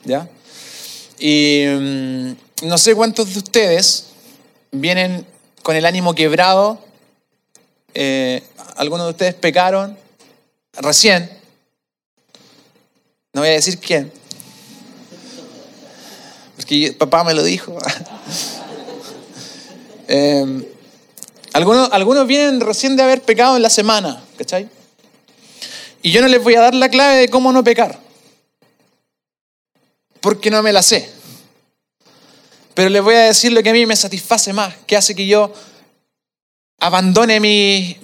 ¿ya? 0.03 0.29
Y 1.17 1.65
mm, 1.67 2.31
no 2.63 2.77
sé 2.77 2.95
cuántos 2.95 3.33
de 3.33 3.39
ustedes 3.39 4.07
vienen 4.71 5.25
con 5.63 5.75
el 5.75 5.85
ánimo 5.85 6.13
quebrado. 6.13 6.83
Eh, 7.93 8.43
algunos 8.75 9.07
de 9.07 9.11
ustedes 9.11 9.33
pecaron 9.35 9.97
recién. 10.73 11.29
No 13.33 13.41
voy 13.41 13.49
a 13.49 13.53
decir 13.53 13.77
quién. 13.79 14.11
Porque 16.69 16.93
papá 16.93 17.23
me 17.23 17.33
lo 17.33 17.43
dijo. 17.43 17.77
Em, 20.11 20.65
algunos, 21.53 21.87
algunos 21.91 22.25
vienen 22.25 22.61
recién 22.61 22.95
de 22.95 23.03
haber 23.03 23.21
pecado 23.21 23.55
en 23.55 23.61
la 23.61 23.69
semana, 23.69 24.23
¿cachai? 24.39 24.67
Y 26.01 26.09
yo 26.09 26.19
no 26.19 26.27
les 26.27 26.43
voy 26.43 26.55
a 26.55 26.61
dar 26.61 26.73
la 26.73 26.89
clave 26.89 27.17
de 27.17 27.29
cómo 27.29 27.51
no 27.51 27.63
pecar 27.63 27.99
porque 30.21 30.49
no 30.49 30.61
me 30.63 30.73
la 30.73 30.81
sé. 30.81 31.09
Pero 32.73 32.89
les 32.89 33.01
voy 33.01 33.15
a 33.15 33.25
decir 33.25 33.51
lo 33.51 33.61
que 33.61 33.69
a 33.69 33.73
mí 33.73 33.85
me 33.85 33.95
satisface 33.95 34.53
más, 34.53 34.73
que 34.85 34.95
hace 34.95 35.15
que 35.15 35.27
yo 35.27 35.53
abandone 36.79 37.97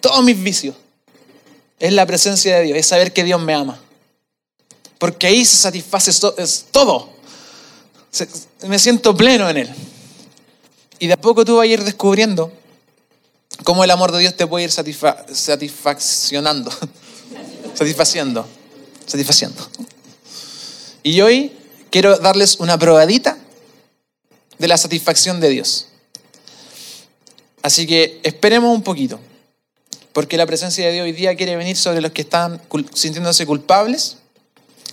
todos 0.00 0.24
mis 0.24 0.42
vicios. 0.42 0.74
Es 1.78 1.92
la 1.92 2.06
presencia 2.06 2.58
de 2.58 2.64
Dios, 2.64 2.78
es 2.78 2.86
saber 2.86 3.12
que 3.12 3.24
Dios 3.24 3.40
me 3.40 3.54
ama. 3.54 3.80
Porque 4.98 5.28
ahí 5.28 5.44
se 5.44 5.56
satisface 5.56 6.12
todo. 6.72 7.17
Me 8.66 8.78
siento 8.78 9.16
pleno 9.16 9.48
en 9.48 9.56
Él. 9.58 9.70
Y 10.98 11.06
de 11.06 11.12
a 11.12 11.20
poco 11.20 11.44
tú 11.44 11.56
vas 11.56 11.64
a 11.64 11.66
ir 11.66 11.84
descubriendo 11.84 12.52
cómo 13.64 13.84
el 13.84 13.90
amor 13.90 14.12
de 14.12 14.20
Dios 14.20 14.36
te 14.36 14.46
puede 14.46 14.64
ir 14.64 14.70
satisfaccionando, 14.70 16.70
satisfaciendo, 17.74 18.46
satisfaciendo. 19.06 19.68
Y 21.02 21.20
hoy 21.20 21.52
quiero 21.90 22.16
darles 22.18 22.56
una 22.58 22.78
probadita 22.78 23.38
de 24.58 24.68
la 24.68 24.76
satisfacción 24.76 25.40
de 25.40 25.48
Dios. 25.50 25.86
Así 27.62 27.86
que 27.86 28.20
esperemos 28.22 28.74
un 28.74 28.82
poquito, 28.82 29.20
porque 30.12 30.36
la 30.36 30.46
presencia 30.46 30.86
de 30.86 30.92
Dios 30.92 31.04
hoy 31.04 31.12
día 31.12 31.36
quiere 31.36 31.56
venir 31.56 31.76
sobre 31.76 32.00
los 32.00 32.12
que 32.12 32.22
están 32.22 32.60
sintiéndose 32.94 33.46
culpables, 33.46 34.18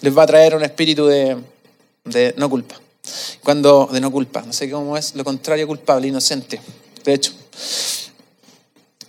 les 0.02 0.16
va 0.16 0.24
a 0.24 0.28
traer 0.28 0.56
un 0.56 0.64
espíritu 0.64 1.06
de, 1.06 1.38
no 2.38 2.50
culpa. 2.50 2.76
Cuando, 3.44 3.90
de 3.92 4.02
no 4.02 4.12
culpa, 4.12 4.42
no 4.42 4.54
sé 4.54 4.70
cómo 4.70 4.98
es 4.98 5.16
lo 5.16 5.24
contrario 5.24 5.68
culpable, 5.68 6.08
inocente. 6.08 6.60
De 7.04 7.14
hecho, 7.14 7.34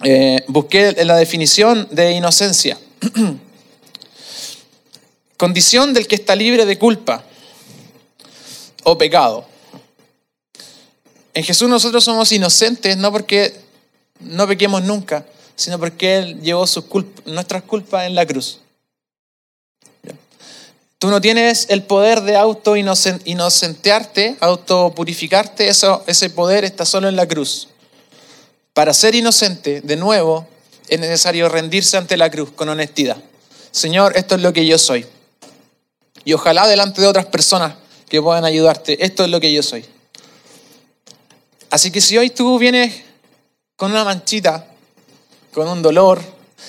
eh, 0.03 0.45
busqué 0.49 0.93
la 1.05 1.17
definición 1.17 1.89
de 1.91 2.13
inocencia. 2.13 2.79
Condición 5.37 5.95
del 5.95 6.07
que 6.07 6.15
está 6.15 6.35
libre 6.35 6.65
de 6.65 6.79
culpa 6.79 7.25
o 8.85 8.97
pecado. 8.97 9.47
En 11.35 11.45
Jesús 11.45 11.69
nosotros 11.69 12.05
somos 12.05 12.33
inocentes 12.33 12.97
no 12.97 13.13
porque 13.13 13.55
no 14.21 14.47
pequemos 14.47 14.83
nunca, 14.85 15.27
sino 15.55 15.79
porque 15.79 16.17
Él 16.17 16.41
llevó 16.41 16.67
sus 16.67 16.85
nuestras 17.25 17.63
culpas 17.63 18.07
en 18.07 18.15
la 18.15 18.25
cruz. 18.25 18.61
Tú 20.99 21.09
no 21.09 21.21
tienes 21.21 21.67
el 21.69 21.83
poder 21.83 22.23
de 22.23 22.37
auto-inocentearte, 22.37 24.37
auto-purificarte, 24.41 25.69
eso, 25.69 26.03
ese 26.07 26.31
poder 26.31 26.65
está 26.65 26.87
solo 26.87 27.09
en 27.09 27.17
la 27.17 27.27
cruz. 27.27 27.69
Para 28.73 28.95
ser 28.95 29.15
inocente, 29.15 29.83
de 29.83 29.97
nuevo, 29.97 30.47
es 30.89 30.99
necesario 30.99 31.49
rendirse 31.49 31.97
ante 31.97 32.17
la 32.17 32.31
cruz 32.31 32.51
con 32.53 32.69
honestidad. 32.69 33.19
Señor, 33.71 34.17
esto 34.17 34.37
es 34.37 34.41
lo 34.41 34.53
que 34.53 34.65
yo 34.65 34.79
soy 34.79 35.07
y 36.27 36.33
ojalá 36.33 36.67
delante 36.67 37.01
de 37.01 37.07
otras 37.07 37.27
personas 37.27 37.75
que 38.09 38.21
puedan 38.21 38.45
ayudarte. 38.45 39.03
Esto 39.03 39.25
es 39.25 39.31
lo 39.31 39.41
que 39.41 39.53
yo 39.53 39.63
soy. 39.63 39.87
Así 41.71 41.93
que 41.93 42.01
si 42.01 42.19
hoy 42.19 42.31
tú 42.31 42.59
vienes 42.59 43.05
con 43.77 43.93
una 43.93 44.05
manchita, 44.05 44.67
con 45.55 45.69
un 45.69 45.83
dolor, 45.83 46.21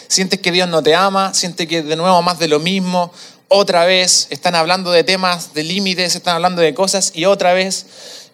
sientes 0.08 0.40
que 0.42 0.52
Dios 0.52 0.70
no 0.70 0.84
te 0.84 0.94
ama, 0.94 1.34
sientes 1.34 1.68
que 1.68 1.82
de 1.82 1.96
nuevo 1.96 2.22
más 2.22 2.38
de 2.38 2.48
lo 2.48 2.60
mismo, 2.60 3.12
otra 3.48 3.86
vez 3.86 4.28
están 4.30 4.56
hablando 4.56 4.92
de 4.92 5.04
temas, 5.04 5.54
de 5.54 5.64
límites, 5.64 6.16
están 6.16 6.36
hablando 6.36 6.62
de 6.62 6.74
cosas 6.74 7.12
y 7.16 7.26
otra 7.26 7.54
vez, 7.54 7.86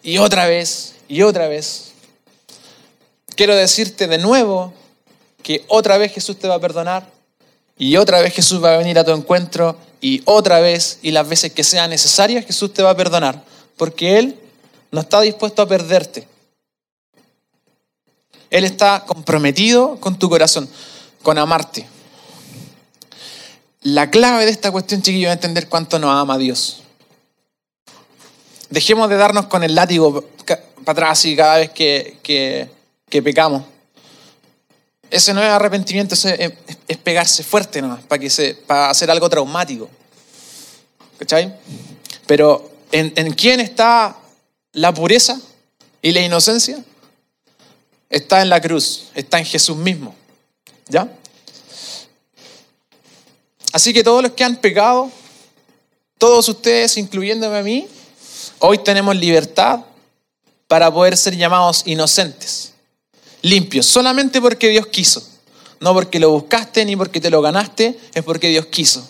y 0.02 0.18
otra 0.18 0.46
vez, 0.46 0.94
y 1.08 1.22
otra 1.22 1.48
vez. 1.48 1.92
Quiero 3.36 3.54
decirte 3.54 4.06
de 4.06 4.18
nuevo 4.18 4.72
que 5.42 5.64
otra 5.68 5.98
vez 5.98 6.12
Jesús 6.12 6.38
te 6.38 6.48
va 6.48 6.56
a 6.56 6.60
perdonar 6.60 7.06
y 7.76 7.96
otra 7.96 8.20
vez 8.20 8.34
Jesús 8.34 8.62
va 8.62 8.74
a 8.74 8.78
venir 8.78 8.98
a 8.98 9.04
tu 9.04 9.12
encuentro 9.12 9.76
y 10.00 10.22
otra 10.24 10.60
vez 10.60 10.98
y 11.02 11.10
las 11.10 11.28
veces 11.28 11.52
que 11.52 11.64
sean 11.64 11.90
necesarias 11.90 12.46
Jesús 12.46 12.72
te 12.72 12.82
va 12.82 12.90
a 12.90 12.96
perdonar, 12.96 13.42
porque 13.76 14.18
Él 14.18 14.38
no 14.90 15.00
está 15.00 15.20
dispuesto 15.20 15.62
a 15.62 15.68
perderte. 15.68 16.28
Él 18.50 18.64
está 18.64 19.04
comprometido 19.04 19.98
con 19.98 20.16
tu 20.16 20.30
corazón, 20.30 20.68
con 21.22 21.38
amarte. 21.38 21.86
La 23.84 24.10
clave 24.10 24.44
de 24.44 24.50
esta 24.50 24.72
cuestión, 24.72 25.00
chiquillos, 25.00 25.28
es 25.28 25.34
entender 25.34 25.68
cuánto 25.68 25.98
nos 25.98 26.10
ama 26.10 26.36
Dios. 26.36 26.82
Dejemos 28.70 29.08
de 29.08 29.16
darnos 29.16 29.46
con 29.46 29.62
el 29.62 29.76
látigo 29.76 30.24
para 30.84 30.92
atrás 30.92 31.24
y 31.24 31.36
cada 31.36 31.58
vez 31.58 31.70
que, 31.70 32.18
que 33.08 33.22
pecamos. 33.22 33.62
Ese 35.10 35.32
no 35.32 35.40
es 35.40 35.48
arrepentimiento, 35.48 36.16
es, 36.16 36.96
pegarse 36.98 37.44
fuerte 37.44 37.80
nomás, 37.80 38.02
para, 38.04 38.18
que 38.18 38.28
se, 38.28 38.54
para 38.54 38.90
hacer 38.90 39.08
algo 39.10 39.30
traumático. 39.30 39.88
¿Cachai? 41.18 41.54
Pero 42.26 42.72
¿en, 42.90 43.12
¿en 43.14 43.32
quién 43.34 43.60
está 43.60 44.16
la 44.72 44.92
pureza 44.92 45.40
y 46.02 46.10
la 46.10 46.20
inocencia? 46.20 46.82
está 48.14 48.42
en 48.42 48.48
la 48.48 48.60
cruz, 48.60 49.08
está 49.14 49.38
en 49.38 49.44
Jesús 49.44 49.76
mismo. 49.76 50.14
¿Ya? 50.88 51.08
Así 53.74 53.92
que 53.92 54.04
todos 54.04 54.22
los 54.22 54.30
que 54.34 54.44
han 54.44 54.54
pecado, 54.54 55.10
todos 56.16 56.48
ustedes, 56.48 56.96
incluyéndome 56.96 57.58
a 57.58 57.62
mí, 57.64 57.88
hoy 58.60 58.78
tenemos 58.78 59.16
libertad 59.16 59.80
para 60.68 60.94
poder 60.94 61.16
ser 61.16 61.36
llamados 61.36 61.82
inocentes, 61.84 62.72
limpios, 63.42 63.86
solamente 63.86 64.40
porque 64.40 64.68
Dios 64.68 64.86
quiso. 64.86 65.26
No 65.80 65.92
porque 65.92 66.20
lo 66.20 66.30
buscaste 66.30 66.84
ni 66.84 66.94
porque 66.94 67.20
te 67.20 67.30
lo 67.30 67.42
ganaste, 67.42 67.98
es 68.14 68.22
porque 68.22 68.48
Dios 68.48 68.66
quiso. 68.66 69.04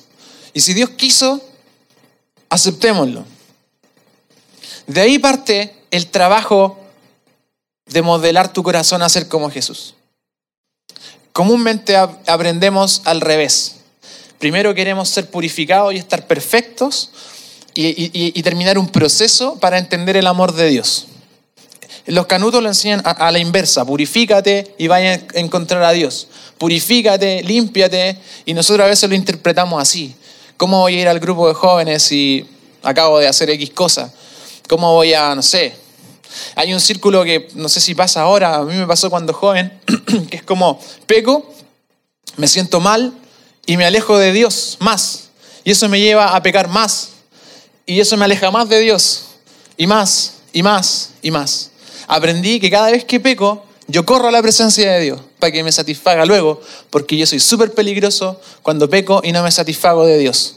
Y 0.54 0.60
si 0.60 0.72
Dios 0.72 0.88
quiso, 0.88 1.42
aceptémoslo. 2.48 3.22
De 4.86 5.02
ahí 5.02 5.18
parte 5.18 5.76
el 5.90 6.06
trabajo 6.06 6.80
de 7.84 8.00
modelar 8.00 8.50
tu 8.50 8.62
corazón 8.62 9.02
a 9.02 9.10
ser 9.10 9.28
como 9.28 9.50
Jesús. 9.50 9.94
Comúnmente 11.34 11.96
aprendemos 11.98 13.02
al 13.04 13.20
revés. 13.20 13.83
Primero 14.38 14.74
queremos 14.74 15.08
ser 15.08 15.30
purificados 15.30 15.94
y 15.94 15.96
estar 15.96 16.26
perfectos 16.26 17.10
y, 17.74 18.42
terminar 18.42 18.78
un 18.78 18.88
proceso 18.88 19.58
para 19.58 19.78
entender 19.78 20.16
el 20.16 20.26
amor 20.26 20.52
de 20.52 20.68
Dios. 20.68 21.06
Los 22.06 22.26
canutos 22.26 22.62
lo 22.62 22.68
enseñan 22.68 23.02
a, 23.04 23.30
la 23.32 23.38
inversa, 23.38 23.84
purifícate 23.84 24.74
y 24.78 24.88
vaya 24.88 25.12
a 25.34 25.38
encontrar 25.38 25.82
a 25.82 25.92
Dios. 25.92 26.28
Purifícate, 26.58 27.42
límpiate 27.42 28.18
y 28.44 28.54
nosotros 28.54 28.84
a 28.84 28.88
veces 28.88 29.08
lo 29.08 29.16
interpretamos 29.16 29.80
así. 29.80 30.14
¿Cómo 30.56 30.80
voy 30.80 30.96
a 30.96 31.00
ir 31.00 31.08
al 31.08 31.18
grupo 31.18 31.48
de 31.48 31.54
jóvenes 31.54 32.02
si 32.02 32.46
acabo 32.82 33.18
de 33.18 33.26
hacer 33.26 33.50
X 33.50 33.70
cosa? 33.70 34.12
¿Cómo 34.68 34.92
voy 34.92 35.14
a, 35.14 35.34
no 35.34 35.42
sé? 35.42 35.74
Hay 36.56 36.74
un 36.74 36.80
círculo 36.80 37.24
que 37.24 37.48
no 37.54 37.68
sé 37.68 37.80
si 37.80 37.94
pasa 37.94 38.22
ahora, 38.22 38.56
a 38.56 38.62
mí 38.62 38.74
me 38.74 38.86
pasó 38.86 39.08
cuando 39.08 39.32
joven, 39.32 39.72
que 40.30 40.36
es 40.36 40.42
como 40.42 40.78
peco, 41.06 41.50
me 42.36 42.46
siento 42.46 42.80
mal 42.80 43.12
y 43.66 43.76
me 43.76 43.84
alejo 43.84 44.18
de 44.18 44.32
Dios 44.32 44.76
más. 44.80 45.30
Y 45.64 45.70
eso 45.70 45.88
me 45.88 46.00
lleva 46.00 46.34
a 46.34 46.42
pecar 46.42 46.68
más. 46.68 47.10
Y 47.86 48.00
eso 48.00 48.16
me 48.16 48.24
aleja 48.24 48.50
más 48.50 48.68
de 48.68 48.80
Dios. 48.80 49.26
Y 49.76 49.86
más, 49.86 50.34
y 50.52 50.62
más, 50.62 51.10
y 51.22 51.30
más. 51.30 51.70
Aprendí 52.06 52.60
que 52.60 52.70
cada 52.70 52.90
vez 52.90 53.04
que 53.04 53.20
peco, 53.20 53.64
yo 53.86 54.04
corro 54.04 54.28
a 54.28 54.30
la 54.30 54.42
presencia 54.42 54.92
de 54.92 55.00
Dios 55.00 55.20
para 55.38 55.52
que 55.52 55.62
me 55.62 55.72
satisfaga 55.72 56.24
luego, 56.24 56.60
porque 56.90 57.16
yo 57.16 57.26
soy 57.26 57.40
súper 57.40 57.72
peligroso 57.72 58.40
cuando 58.62 58.88
peco 58.88 59.20
y 59.24 59.32
no 59.32 59.42
me 59.42 59.50
satisfago 59.50 60.06
de 60.06 60.18
Dios. 60.18 60.56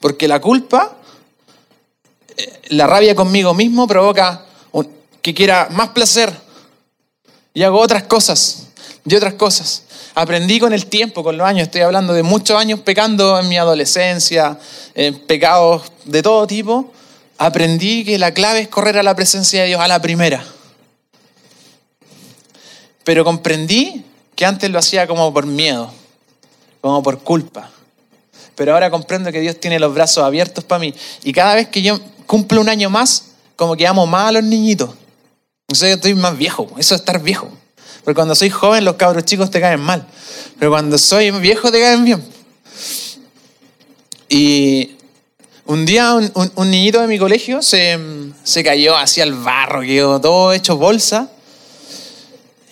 Porque 0.00 0.28
la 0.28 0.40
culpa, 0.40 0.96
eh, 2.36 2.60
la 2.68 2.86
rabia 2.86 3.14
conmigo 3.14 3.54
mismo 3.54 3.86
provoca 3.86 4.46
que 5.22 5.32
quiera 5.32 5.68
más 5.70 5.90
placer 5.90 6.32
y 7.54 7.62
hago 7.62 7.80
otras 7.80 8.02
cosas 8.02 8.64
y 9.06 9.14
otras 9.14 9.34
cosas. 9.34 9.84
Aprendí 10.14 10.60
con 10.60 10.74
el 10.74 10.86
tiempo, 10.86 11.22
con 11.22 11.38
los 11.38 11.46
años, 11.46 11.62
estoy 11.64 11.80
hablando 11.80 12.12
de 12.12 12.22
muchos 12.22 12.58
años 12.58 12.80
pecando 12.80 13.38
en 13.38 13.48
mi 13.48 13.56
adolescencia, 13.56 14.58
en 14.94 15.18
pecados 15.20 15.90
de 16.04 16.22
todo 16.22 16.46
tipo. 16.46 16.92
Aprendí 17.38 18.04
que 18.04 18.18
la 18.18 18.34
clave 18.34 18.60
es 18.60 18.68
correr 18.68 18.98
a 18.98 19.02
la 19.02 19.16
presencia 19.16 19.62
de 19.62 19.68
Dios 19.68 19.80
a 19.80 19.88
la 19.88 20.02
primera. 20.02 20.44
Pero 23.04 23.24
comprendí 23.24 24.04
que 24.36 24.44
antes 24.44 24.70
lo 24.70 24.78
hacía 24.78 25.06
como 25.06 25.32
por 25.32 25.46
miedo, 25.46 25.90
como 26.82 27.02
por 27.02 27.20
culpa. 27.20 27.70
Pero 28.54 28.74
ahora 28.74 28.90
comprendo 28.90 29.32
que 29.32 29.40
Dios 29.40 29.58
tiene 29.58 29.78
los 29.78 29.94
brazos 29.94 30.24
abiertos 30.24 30.62
para 30.62 30.78
mí. 30.78 30.94
Y 31.24 31.32
cada 31.32 31.54
vez 31.54 31.68
que 31.68 31.80
yo 31.80 31.98
cumplo 32.26 32.60
un 32.60 32.68
año 32.68 32.90
más, 32.90 33.32
como 33.56 33.76
que 33.76 33.86
amo 33.86 34.06
más 34.06 34.28
a 34.28 34.32
los 34.32 34.44
niñitos. 34.44 34.90
No 35.68 35.74
sé, 35.74 35.92
estoy 35.92 36.14
más 36.14 36.36
viejo, 36.36 36.68
eso 36.76 36.94
es 36.94 37.00
estar 37.00 37.20
viejo. 37.20 37.48
Porque 38.04 38.14
cuando 38.14 38.34
soy 38.34 38.50
joven 38.50 38.84
los 38.84 38.96
cabros 38.96 39.24
chicos 39.24 39.50
te 39.50 39.60
caen 39.60 39.80
mal. 39.80 40.06
Pero 40.58 40.70
cuando 40.70 40.98
soy 40.98 41.30
viejo 41.30 41.70
te 41.70 41.80
caen 41.80 42.04
bien. 42.04 42.22
Y 44.28 44.96
un 45.66 45.84
día 45.84 46.14
un, 46.14 46.70
niñito 46.70 47.00
de 47.00 47.06
mi 47.06 47.18
colegio 47.18 47.62
se, 47.62 47.98
se 48.42 48.64
cayó 48.64 48.96
hacia 48.96 49.24
el 49.24 49.34
barro, 49.34 49.82
quedó 49.82 50.20
todo 50.20 50.52
hecho 50.52 50.76
bolsa. 50.76 51.30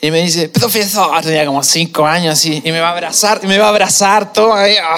Y 0.02 0.10
me 0.10 0.22
dice, 0.22 0.48
profesor, 0.48 1.20
tenía 1.22 1.44
como 1.44 1.62
cinco 1.62 2.06
años 2.06 2.32
así, 2.32 2.62
y 2.64 2.72
me 2.72 2.80
va 2.80 2.88
a 2.88 2.92
abrazar, 2.92 3.40
y 3.42 3.46
me 3.46 3.58
va 3.58 3.66
a 3.66 3.68
abrazar 3.68 4.32
todo 4.32 4.54
ahí. 4.54 4.74
Ah. 4.82 4.96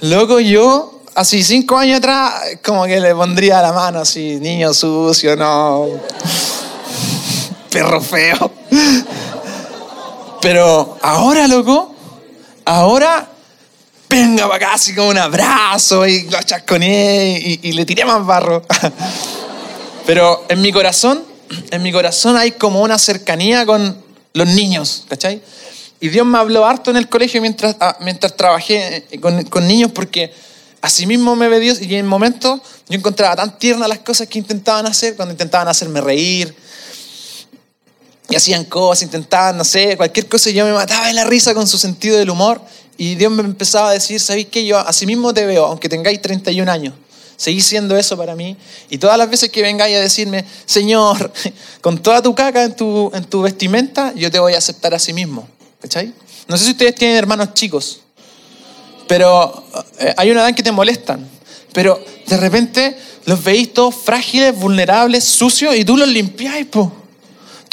Loco, 0.00 0.40
yo, 0.40 1.00
así 1.14 1.44
cinco 1.44 1.78
años 1.78 1.98
atrás, 1.98 2.34
como 2.64 2.84
que 2.86 2.98
le 2.98 3.14
pondría 3.14 3.62
la 3.62 3.72
mano 3.72 4.00
así, 4.00 4.40
niño 4.40 4.74
sucio, 4.74 5.36
no. 5.36 5.88
Perro 7.74 8.00
feo. 8.00 8.52
Pero 10.40 10.96
ahora, 11.02 11.48
loco, 11.48 11.94
ahora 12.64 13.28
venga 14.08 14.44
para 14.44 14.56
acá 14.56 14.74
así 14.74 14.94
como 14.94 15.08
un 15.08 15.18
abrazo 15.18 16.06
y 16.06 16.22
lo 16.30 16.40
chasconeé 16.40 17.60
y, 17.62 17.68
y 17.68 17.72
le 17.72 17.84
tiré 17.84 18.04
más 18.04 18.24
barro. 18.24 18.64
Pero 20.06 20.44
en 20.48 20.62
mi 20.62 20.70
corazón 20.70 21.34
en 21.70 21.82
mi 21.82 21.92
corazón 21.92 22.36
hay 22.36 22.52
como 22.52 22.82
una 22.82 22.98
cercanía 22.98 23.66
con 23.66 23.96
los 24.32 24.48
niños, 24.48 25.04
¿cachai? 25.08 25.42
Y 26.00 26.08
Dios 26.08 26.26
me 26.26 26.38
habló 26.38 26.66
harto 26.66 26.90
en 26.90 26.96
el 26.96 27.08
colegio 27.08 27.40
mientras, 27.40 27.76
ah, 27.80 27.96
mientras 28.00 28.36
trabajé 28.36 29.04
eh, 29.10 29.20
con, 29.20 29.66
niños 29.66 29.90
porque 29.92 30.32
así 30.80 31.06
mismo 31.06 31.34
me 31.36 31.48
ve 31.48 31.60
Dios 31.60 31.80
y 31.80 31.94
en 31.94 32.06
momentos 32.06 32.60
yo 32.88 32.98
encontraba 32.98 33.36
tan 33.36 33.58
tiernas 33.58 33.88
las 33.88 34.00
cosas 34.00 34.28
que 34.28 34.38
intentaban 34.38 34.86
hacer, 34.86 35.16
cuando 35.16 35.32
intentaban 35.32 35.68
hacerme 35.68 36.00
reír 36.00 36.54
hacían 38.34 38.64
cosas, 38.64 39.02
intentaban, 39.02 39.56
no 39.56 39.64
sé, 39.64 39.96
cualquier 39.96 40.28
cosa 40.28 40.50
yo 40.50 40.64
me 40.64 40.72
mataba 40.72 41.06
de 41.06 41.12
la 41.12 41.24
risa 41.24 41.54
con 41.54 41.66
su 41.66 41.78
sentido 41.78 42.16
del 42.18 42.30
humor 42.30 42.60
y 42.96 43.14
Dios 43.16 43.32
me 43.32 43.42
empezaba 43.42 43.90
a 43.90 43.92
decir, 43.92 44.20
¿sabéis 44.20 44.48
qué? 44.50 44.64
Yo 44.64 44.78
así 44.78 45.06
mismo 45.06 45.34
te 45.34 45.46
veo, 45.46 45.66
aunque 45.66 45.88
tengáis 45.88 46.20
31 46.22 46.70
años. 46.70 46.94
Seguís 47.36 47.66
siendo 47.66 47.96
eso 47.96 48.16
para 48.16 48.36
mí. 48.36 48.56
Y 48.88 48.98
todas 48.98 49.18
las 49.18 49.28
veces 49.28 49.50
que 49.50 49.62
vengáis 49.62 49.96
a 49.96 50.00
decirme, 50.00 50.44
Señor, 50.66 51.32
con 51.80 51.98
toda 51.98 52.22
tu 52.22 52.34
caca 52.34 52.62
en 52.62 52.76
tu, 52.76 53.10
en 53.12 53.24
tu 53.24 53.42
vestimenta, 53.42 54.12
yo 54.14 54.30
te 54.30 54.38
voy 54.38 54.54
a 54.54 54.58
aceptar 54.58 54.94
a 54.94 54.98
sí 54.98 55.12
mismo. 55.12 55.48
¿Cachai? 55.80 56.12
No 56.46 56.56
sé 56.56 56.64
si 56.64 56.70
ustedes 56.70 56.94
tienen 56.94 57.16
hermanos 57.16 57.52
chicos, 57.54 58.00
pero 59.08 59.64
eh, 59.98 60.14
hay 60.16 60.30
una 60.30 60.42
edad 60.42 60.54
que 60.54 60.62
te 60.62 60.72
molestan. 60.72 61.28
Pero 61.72 62.02
de 62.26 62.36
repente 62.36 62.96
los 63.26 63.42
veis 63.42 63.72
todos 63.74 63.94
frágiles, 63.94 64.56
vulnerables, 64.56 65.24
sucios, 65.24 65.74
y 65.74 65.84
tú 65.84 65.96
los 65.96 66.08
limpiáis, 66.08 66.66
po. 66.66 66.92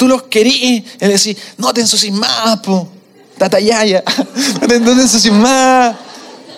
Tú 0.01 0.07
los 0.07 0.23
querís. 0.23 0.83
Y 0.99 1.05
decís, 1.05 1.37
no 1.57 1.71
te 1.71 1.81
ensucies 1.81 2.11
más, 2.11 2.59
po. 2.61 2.89
Tatayaya. 3.37 4.03
no 4.61 4.67
te 4.67 4.75
ensucies 4.75 5.31
más. 5.31 5.95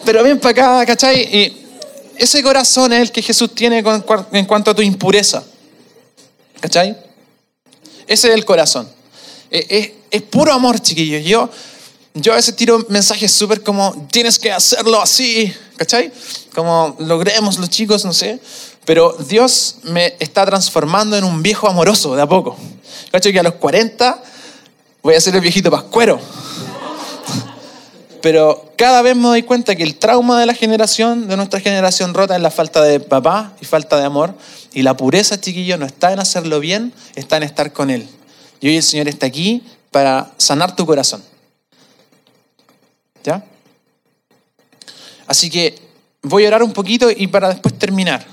Pero 0.06 0.24
ven 0.24 0.40
para 0.40 0.52
acá, 0.52 0.86
¿cachai? 0.86 1.24
Y 1.24 1.66
ese 2.16 2.42
corazón 2.42 2.94
es 2.94 3.02
el 3.02 3.12
que 3.12 3.22
Jesús 3.22 3.54
tiene 3.54 3.84
en 4.32 4.46
cuanto 4.46 4.72
a 4.72 4.74
tu 4.74 4.82
impureza. 4.82 5.44
¿Cachai? 6.62 6.96
Ese 8.08 8.30
es 8.30 8.34
el 8.34 8.46
corazón. 8.46 8.88
E, 9.52 9.94
es, 10.10 10.22
puro 10.22 10.54
amor, 10.54 10.80
chiquillos. 10.80 11.26
Yo, 11.26 11.50
yo 12.14 12.32
a 12.32 12.38
veces 12.38 12.56
tiro 12.56 12.86
mensajes 12.88 13.30
súper 13.30 13.62
como, 13.62 14.08
tienes 14.10 14.40
que 14.40 14.54
hacerlo 14.54 15.02
así, 15.02 15.54
¿cachai? 15.76 16.14
Como 16.56 16.96
logremos 17.00 17.60
los 17.60 17.70
chicos, 17.70 18.06
no 18.06 18.14
sé. 18.14 18.40
Pero 18.86 19.16
Dios 19.28 19.78
me 19.84 20.16
está 20.20 20.46
transformando 20.46 21.18
en 21.18 21.24
un 21.24 21.42
viejo 21.42 21.68
amoroso 21.68 22.16
de 22.16 22.22
a 22.22 22.28
poco. 22.28 22.58
¿Cachai? 23.12 23.32
Que 23.32 23.40
a 23.40 23.44
los 23.44 23.54
40 23.54 24.22
voy 25.02 25.16
a 25.16 25.22
ser 25.22 25.36
el 25.36 25.42
viejito 25.42 25.72
pascuero. 25.72 26.20
Pero 28.22 28.74
cada 28.78 29.02
vez 29.02 29.16
me 29.16 29.24
doy 29.24 29.44
cuenta 29.44 29.76
que 29.76 29.84
el 29.84 29.96
trauma 29.96 30.40
de 30.40 30.46
la 30.46 30.54
generación, 30.54 31.28
de 31.28 31.36
nuestra 31.36 31.60
generación 31.60 32.14
rota, 32.14 32.36
es 32.36 32.42
la 32.42 32.52
falta 32.52 32.82
de 32.82 33.00
papá 33.00 33.54
y 33.60 33.66
falta 33.66 33.98
de 33.98 34.06
amor. 34.06 34.36
Y 34.74 34.82
la 34.82 34.96
pureza, 34.96 35.40
chiquillo, 35.40 35.78
no 35.78 35.86
está 35.86 36.14
en 36.14 36.20
hacerlo 36.20 36.60
bien, 36.60 36.94
está 37.16 37.38
en 37.38 37.44
estar 37.44 37.74
con 37.74 37.90
Él. 37.90 38.08
Y 38.62 38.70
hoy 38.70 38.78
el 38.78 38.84
Señor 38.84 39.10
está 39.10 39.26
aquí 39.26 39.62
para 39.92 40.32
sanar 40.38 40.76
tu 40.76 40.86
corazón. 40.86 41.22
¿Ya? 43.24 43.44
Así 45.28 45.50
que 45.50 45.76
voy 46.22 46.46
a 46.46 46.48
orar 46.48 46.64
un 46.64 46.72
poquito 46.72 47.10
y 47.12 47.28
para 47.28 47.50
después 47.50 47.78
terminar. 47.78 48.33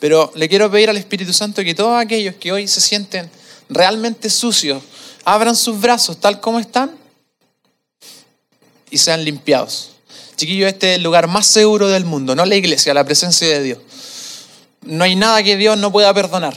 Pero 0.00 0.30
le 0.34 0.48
quiero 0.48 0.70
pedir 0.70 0.90
al 0.90 0.96
Espíritu 0.96 1.32
Santo 1.32 1.62
que 1.64 1.74
todos 1.74 1.98
aquellos 1.98 2.34
que 2.36 2.52
hoy 2.52 2.68
se 2.68 2.80
sienten 2.80 3.30
realmente 3.68 4.30
sucios, 4.30 4.82
abran 5.24 5.56
sus 5.56 5.80
brazos 5.80 6.20
tal 6.20 6.40
como 6.40 6.60
están 6.60 6.92
y 8.90 8.98
sean 8.98 9.24
limpiados. 9.24 9.92
Chiquillos, 10.36 10.68
este 10.68 10.92
es 10.92 10.96
el 10.96 11.02
lugar 11.02 11.28
más 11.28 11.46
seguro 11.46 11.88
del 11.88 12.04
mundo, 12.04 12.34
no 12.34 12.44
la 12.44 12.56
iglesia, 12.56 12.92
la 12.92 13.04
presencia 13.04 13.48
de 13.48 13.62
Dios. 13.62 13.78
No 14.82 15.04
hay 15.04 15.16
nada 15.16 15.42
que 15.42 15.56
Dios 15.56 15.78
no 15.78 15.90
pueda 15.90 16.12
perdonar. 16.12 16.56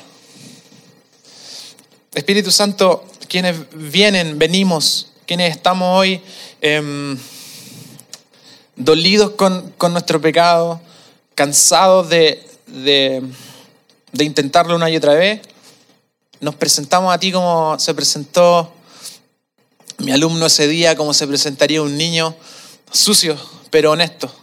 Espíritu 2.14 2.52
Santo, 2.52 3.06
quienes 3.28 3.56
vienen, 3.72 4.38
venimos, 4.38 5.12
quienes 5.26 5.56
estamos 5.56 6.00
hoy 6.00 6.22
em, 6.60 7.18
dolidos 8.76 9.32
con, 9.32 9.74
nuestro 9.92 10.20
pecado, 10.20 10.82
cansados 11.36 12.10
de, 12.10 12.46
de, 12.72 13.24
intentarlo 14.14 14.76
una 14.76 14.90
y 14.90 14.98
otra 14.98 15.14
vez, 15.14 15.42
nos 16.40 16.56
presentamos 16.56 17.14
a 17.14 17.20
ti 17.20 17.32
como 17.32 17.78
se 17.80 17.94
presentó 17.94 18.74
mi 19.98 20.12
alumno 20.12 20.46
ese 20.46 20.68
día, 20.68 20.96
como 20.96 21.14
se 21.14 21.28
presentaría 21.28 21.82
un 21.82 21.98
niño 21.98 22.36
sucio, 22.92 23.38
pero 23.70 23.92
honesto. 23.92 24.34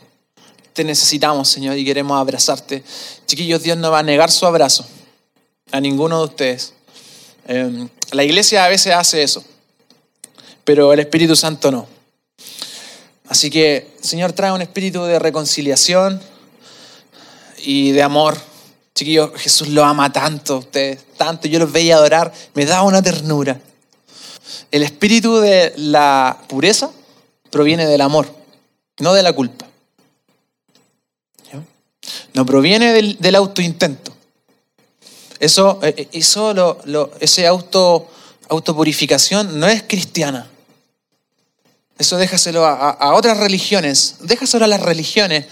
Te 0.73 0.85
necesitamos, 0.85 1.49
Señor, 1.49 1.79
y 1.79 1.85
queremos 1.85 2.21
abrazarte. 2.21 2.85
Chiquillos, 3.27 3.63
Dios 3.63 3.79
no 3.79 3.91
va 3.91 4.01
a 4.01 4.03
negar 4.03 4.31
su 4.31 4.45
abrazo 4.45 4.87
a 5.73 5.81
ninguno 5.81 6.19
de 6.19 6.25
ustedes. 6.25 6.75
Em, 7.47 7.89
la 8.13 8.25
iglesia 8.25 8.65
a 8.65 8.69
veces 8.69 8.93
hace 8.93 9.23
eso, 9.23 9.43
pero 10.65 10.93
el 10.93 11.01
Espíritu 11.01 11.35
Santo 11.35 11.71
no. 11.71 11.89
Así 13.29 13.51
que, 13.51 13.91
Señor, 14.01 14.33
trae 14.33 14.53
un 14.53 14.63
espíritu 14.63 15.03
de 15.05 15.19
reconciliación 15.19 16.21
y 17.67 17.91
de 17.91 18.03
amor. 18.03 18.39
Chiquillos, 18.95 19.33
Jesús 19.37 19.69
lo 19.69 19.85
ama 19.85 20.11
tanto 20.11 20.55
a 20.55 20.59
ustedes, 20.59 21.05
tanto. 21.19 21.49
Yo 21.49 21.59
los 21.59 21.71
veía 21.71 21.97
adorar, 21.97 22.33
me 22.55 22.65
da 22.65 22.83
una 22.83 23.03
ternura. 23.03 23.61
El 24.71 24.83
espíritu 24.85 25.37
de 25.39 25.75
la 25.77 26.39
pureza 26.49 26.91
proviene 27.51 27.85
del 27.87 28.01
amor, 28.01 28.33
no 29.01 29.13
de 29.13 29.23
la 29.23 29.33
culpa. 29.33 29.67
No 32.33 32.47
proviene 32.47 32.93
del, 32.93 33.35
autointento. 33.35 34.13
Eso, 35.41 35.81
eh, 35.83 35.95
eh, 35.97 36.09
eso 36.13 36.55
lo, 36.55 37.11
ese 37.19 37.47
auto, 37.47 38.09
autopurificación 38.49 39.59
no 39.59 39.67
es 39.67 39.83
cristiana. 39.83 40.49
Eso 41.99 42.19
déjaselo 42.19 42.65
a, 42.67 42.91
a, 42.91 43.15
otras 43.15 43.39
religiones. 43.39 44.17
Déjaselo 44.21 44.67
a 44.67 44.69
las 44.69 44.83
religiones. 44.83 45.47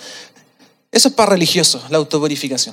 Eso 0.94 1.08
es 1.08 1.14
para 1.14 1.30
religiosos, 1.30 1.90
la 1.90 1.98
autopurificación. 1.98 2.72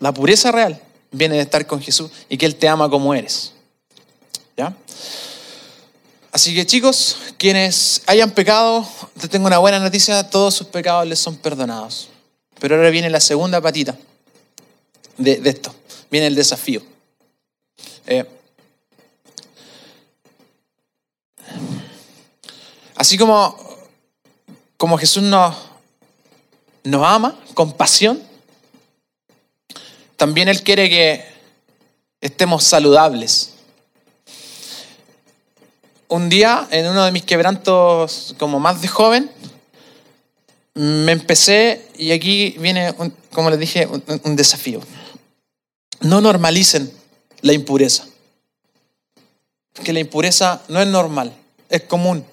La 0.00 0.12
pureza 0.12 0.52
real 0.52 0.78
viene 1.10 1.36
de 1.36 1.40
estar 1.40 1.66
con 1.66 1.80
Jesús 1.80 2.10
y 2.28 2.36
que 2.36 2.44
Él 2.44 2.56
te 2.56 2.68
ama 2.68 2.90
como 2.90 3.14
eres. 3.14 3.54
¿Ya? 4.54 4.76
Así 6.30 6.54
que 6.54 6.66
chicos, 6.66 7.16
quienes 7.38 8.02
hayan 8.06 8.32
pecado, 8.32 8.86
te 9.18 9.28
tengo 9.28 9.46
una 9.46 9.56
buena 9.56 9.78
noticia, 9.78 10.28
todos 10.28 10.52
sus 10.56 10.66
pecados 10.66 11.06
les 11.06 11.18
son 11.18 11.36
perdonados. 11.36 12.10
Pero 12.60 12.76
ahora 12.76 12.90
viene 12.90 13.08
la 13.08 13.20
segunda 13.20 13.62
patita 13.62 13.96
de, 15.16 15.40
esto, 15.42 15.74
viene 16.10 16.26
el 16.26 16.34
desafío. 16.34 16.82
Eh, 18.06 18.26
así 22.94 23.16
como, 23.16 23.56
como 24.76 24.98
Jesús 24.98 25.22
nos, 25.22 25.65
nos 26.86 27.06
ama 27.06 27.38
con 27.54 27.72
pasión, 27.72 28.22
también 30.16 30.48
Él 30.48 30.62
quiere 30.62 30.88
que 30.88 31.24
estemos 32.20 32.64
saludables 32.64 33.52
un 36.08 36.28
día, 36.28 36.66
en 36.70 36.86
uno 36.86 37.04
de 37.04 37.12
mis 37.12 37.24
quebrantos 37.24 38.34
como 38.38 38.60
más 38.60 38.80
de 38.80 38.88
joven, 38.88 39.30
me 40.74 41.12
empecé, 41.12 41.88
y 41.96 42.12
aquí 42.12 42.54
viene, 42.58 42.94
como 43.32 43.50
les 43.50 43.58
dije, 43.58 43.86
un, 43.86 44.36
desafío. 44.36 44.80
No 46.00 46.20
normalicen 46.20 46.92
la 47.40 47.54
impureza. 47.54 48.06
Que 49.82 49.92
la 49.92 50.00
impureza 50.00 50.62
no 50.68 50.80
es 50.80 50.86
normal, 50.86 51.32
es 51.68 51.82
común. 51.82 52.24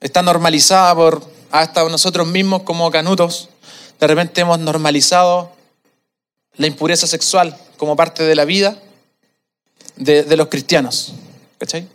Está 0.00 0.22
normalizada 0.22 0.94
por 0.94 1.33
hasta 1.54 1.88
nosotros 1.88 2.26
mismos 2.26 2.64
como 2.64 2.90
canutos. 2.90 3.48
De 4.00 4.08
repente 4.08 4.40
hemos 4.40 4.58
normalizado 4.58 5.52
la 6.56 6.66
impureza 6.66 7.06
sexual 7.06 7.56
como 7.76 7.94
parte 7.94 8.24
de 8.24 8.34
la 8.34 8.44
vida 8.44 8.76
de, 9.94 10.36
los 10.36 10.48
cristianos. 10.48 11.12
¿Cachai? 11.58 11.86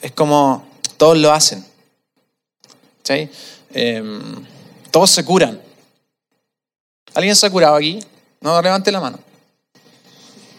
es 0.00 0.12
como 0.12 0.64
todos 0.96 1.18
lo 1.18 1.32
hacen. 1.32 1.64
¿Sí? 3.02 3.28
Em, 3.72 4.46
todos 4.92 5.10
se 5.10 5.24
curan. 5.24 5.60
¿Alguien 7.14 7.34
se 7.34 7.46
ha 7.46 7.50
curado 7.50 7.74
aquí? 7.74 7.98
No, 8.40 8.62
levante 8.62 8.92
la 8.92 9.00
mano. 9.00 9.18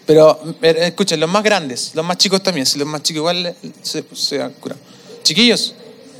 Pero 0.05 0.41
escuchen, 0.61 1.21
los 1.21 1.29
más 1.29 1.43
grandes, 1.43 1.95
los 1.95 2.03
más 2.03 2.17
chicos 2.17 2.43
también, 2.43 2.65
si 2.65 2.77
los 2.77 2.87
más 2.87 3.01
chicos 3.01 3.19
igual 3.19 3.55
se, 3.81 4.03
se 4.13 4.41
han 4.41 4.51
curado. 4.53 4.81
Chiquillos, 5.23 5.74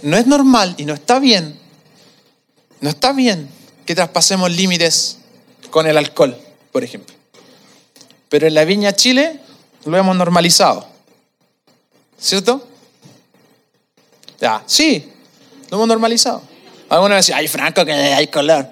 no 0.06 0.18
es 0.18 0.28
normal 0.28 0.76
y 0.78 0.86
no 0.86 0.94
está 0.94 1.18
bien, 1.18 1.58
no 2.80 2.90
está 2.90 3.12
bien 3.12 3.50
que 3.88 3.96
traspasemos 3.96 4.56
límites 4.56 5.18
con 5.72 5.88
el 5.88 5.98
alcohol, 5.98 6.38
por 6.72 6.84
ejemplo. 6.84 7.16
Pero 8.30 8.46
en 8.46 8.54
la 8.54 8.66
Viña 8.66 8.94
Chile 8.94 9.40
lo 9.84 9.98
hemos 9.98 10.16
normalizado. 10.16 10.88
¿Cierto? 12.20 12.68
Ya, 14.40 14.62
sí, 14.68 15.12
lo 15.72 15.78
hemos 15.78 15.88
normalizado. 15.88 16.44
Algunos 16.88 17.18
decían, 17.18 17.40
ay, 17.40 17.48
Franco, 17.48 17.84
que 17.84 17.92
hay 17.92 18.28
color. 18.28 18.68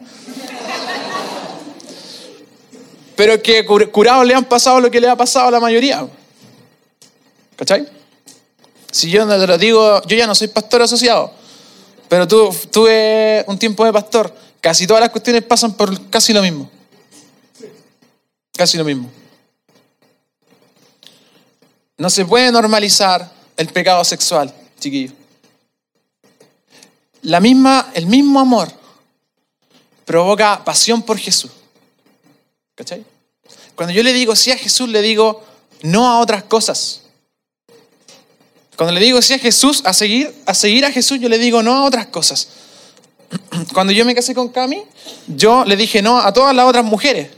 Pero 3.15 3.41
que 3.41 3.65
curados 3.65 4.27
le 4.27 4.35
han 4.35 4.45
pasado 4.45 4.79
lo 4.81 4.91
que 4.91 5.01
le 5.01 5.09
ha 5.09 5.15
pasado 5.15 5.47
a 5.47 5.51
la 5.51 5.59
mayoría. 5.59 6.07
¿Cachai? 7.55 8.02
Si 8.93 9.09
yo 9.09 9.25
no 9.25 9.39
te 9.39 9.47
lo 9.47 9.57
digo, 9.57 10.03
yo 10.03 10.15
ya 10.15 10.27
no 10.27 10.35
soy 10.35 10.49
pastor 10.49 10.83
asociado, 10.83 11.33
pero 12.07 12.27
tú, 12.27 12.55
tuve 12.71 13.43
un 13.47 13.57
tiempo 13.57 13.83
de 13.85 13.91
pastor. 13.91 14.31
Casi 14.61 14.85
todas 14.85 15.01
las 15.01 15.09
cuestiones 15.09 15.41
pasan 15.41 15.73
por 15.73 16.09
casi 16.11 16.31
lo 16.31 16.43
mismo. 16.43 16.69
Casi 18.55 18.77
lo 18.77 18.83
mismo. 18.83 19.09
No 21.97 22.07
se 22.11 22.23
puede 22.23 22.51
normalizar 22.51 23.31
el 23.57 23.67
pecado 23.69 24.03
sexual, 24.03 24.53
chiquillo. 24.79 25.11
La 27.23 27.39
misma, 27.39 27.89
el 27.95 28.05
mismo 28.05 28.39
amor 28.39 28.71
provoca 30.05 30.63
pasión 30.63 31.01
por 31.01 31.17
Jesús. 31.17 31.49
¿Cachai? 32.75 33.03
Cuando 33.73 33.91
yo 33.91 34.03
le 34.03 34.13
digo 34.13 34.35
sí 34.35 34.51
a 34.51 34.57
Jesús, 34.57 34.87
le 34.87 35.01
digo 35.01 35.43
no 35.81 36.07
a 36.07 36.19
otras 36.19 36.43
cosas. 36.43 37.02
Cuando 38.75 38.93
le 38.93 38.99
digo 39.01 39.21
sí 39.21 39.33
a 39.33 39.39
Jesús, 39.39 39.81
a 39.85 39.93
seguir, 39.93 40.33
a 40.45 40.53
seguir 40.53 40.85
a 40.85 40.91
Jesús, 40.91 41.19
yo 41.19 41.29
le 41.29 41.37
digo 41.37 41.61
no 41.61 41.75
a 41.75 41.83
otras 41.83 42.07
cosas. 42.07 42.47
Cuando 43.73 43.93
yo 43.93 44.05
me 44.05 44.15
casé 44.15 44.33
con 44.33 44.49
Cami, 44.49 44.83
yo 45.27 45.63
le 45.65 45.75
dije 45.75 46.01
no 46.01 46.19
a 46.19 46.33
todas 46.33 46.55
las 46.55 46.65
otras 46.65 46.83
mujeres. 46.83 47.29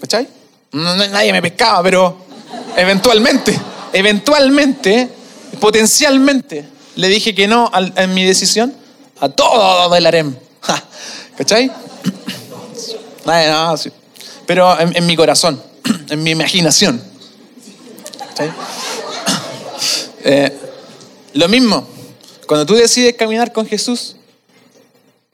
¿Cachai? 0.00 0.28
nadie 0.72 1.32
me 1.32 1.42
pescaba, 1.42 1.82
pero 1.82 2.16
eventualmente, 2.76 3.58
eventualmente, 3.92 5.08
potencialmente, 5.60 6.64
le 6.96 7.08
dije 7.08 7.34
que 7.34 7.48
no 7.48 7.70
en 7.74 8.14
mi 8.14 8.24
decisión 8.24 8.74
a 9.20 9.28
todo 9.28 9.94
el 9.94 10.06
harem. 10.06 10.34
¿Cachai? 11.36 11.70
Pero 14.46 14.80
en, 14.80 15.06
mi 15.06 15.14
corazón, 15.14 15.62
en 16.10 16.22
mi 16.22 16.30
imaginación. 16.30 17.00
¿Cachai? 18.18 18.50
Eh, 20.24 20.58
lo 21.34 21.48
mismo, 21.48 21.86
cuando 22.46 22.66
tú 22.66 22.74
decides 22.74 23.14
caminar 23.14 23.52
con 23.52 23.66
Jesús, 23.66 24.16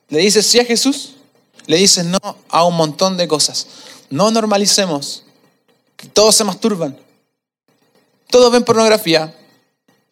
le 0.09 0.21
dices 0.21 0.47
sí 0.47 0.59
a 0.61 0.65
Jesús, 0.65 1.15
le 1.67 1.77
dices 1.79 2.05
no 2.05 2.19
a 2.49 2.65
un 2.65 2.77
montón 2.77 3.17
de 3.17 3.27
cosas. 3.27 3.67
No 4.11 4.31
normalicemos 4.31 5.25
que 5.97 6.07
todos 6.07 6.37
se 6.37 6.45
masturban, 6.45 6.97
todos 8.31 8.53
ven 8.53 8.65
pornografía, 8.65 9.35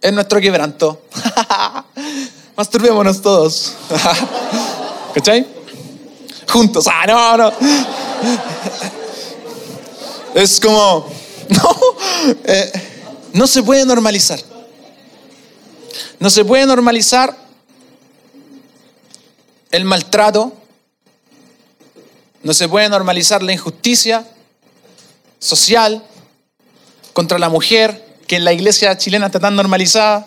es 0.00 0.12
nuestro 0.12 0.40
quebranto. 0.40 1.02
Masturbémonos 2.56 3.20
todos. 3.20 3.72
¿Cachai? 5.14 5.46
Juntos. 6.48 6.86
Ah, 6.88 7.04
no, 7.06 7.36
no. 7.36 7.52
Es 10.34 10.60
como, 10.60 11.06
no, 11.48 11.76
eh, 12.44 12.72
no 13.32 13.46
se 13.46 13.62
puede 13.62 13.84
normalizar. 13.84 14.40
No 16.24 16.30
se 16.30 16.42
puede 16.42 16.64
normalizar 16.64 17.36
el 19.70 19.84
maltrato. 19.84 20.54
No 22.42 22.54
se 22.54 22.66
puede 22.66 22.88
normalizar 22.88 23.42
la 23.42 23.52
injusticia 23.52 24.26
social 25.38 26.02
contra 27.12 27.38
la 27.38 27.50
mujer, 27.50 28.16
que 28.26 28.36
en 28.36 28.44
la 28.46 28.54
iglesia 28.54 28.96
chilena 28.96 29.26
está 29.26 29.38
tan 29.38 29.54
normalizada. 29.54 30.26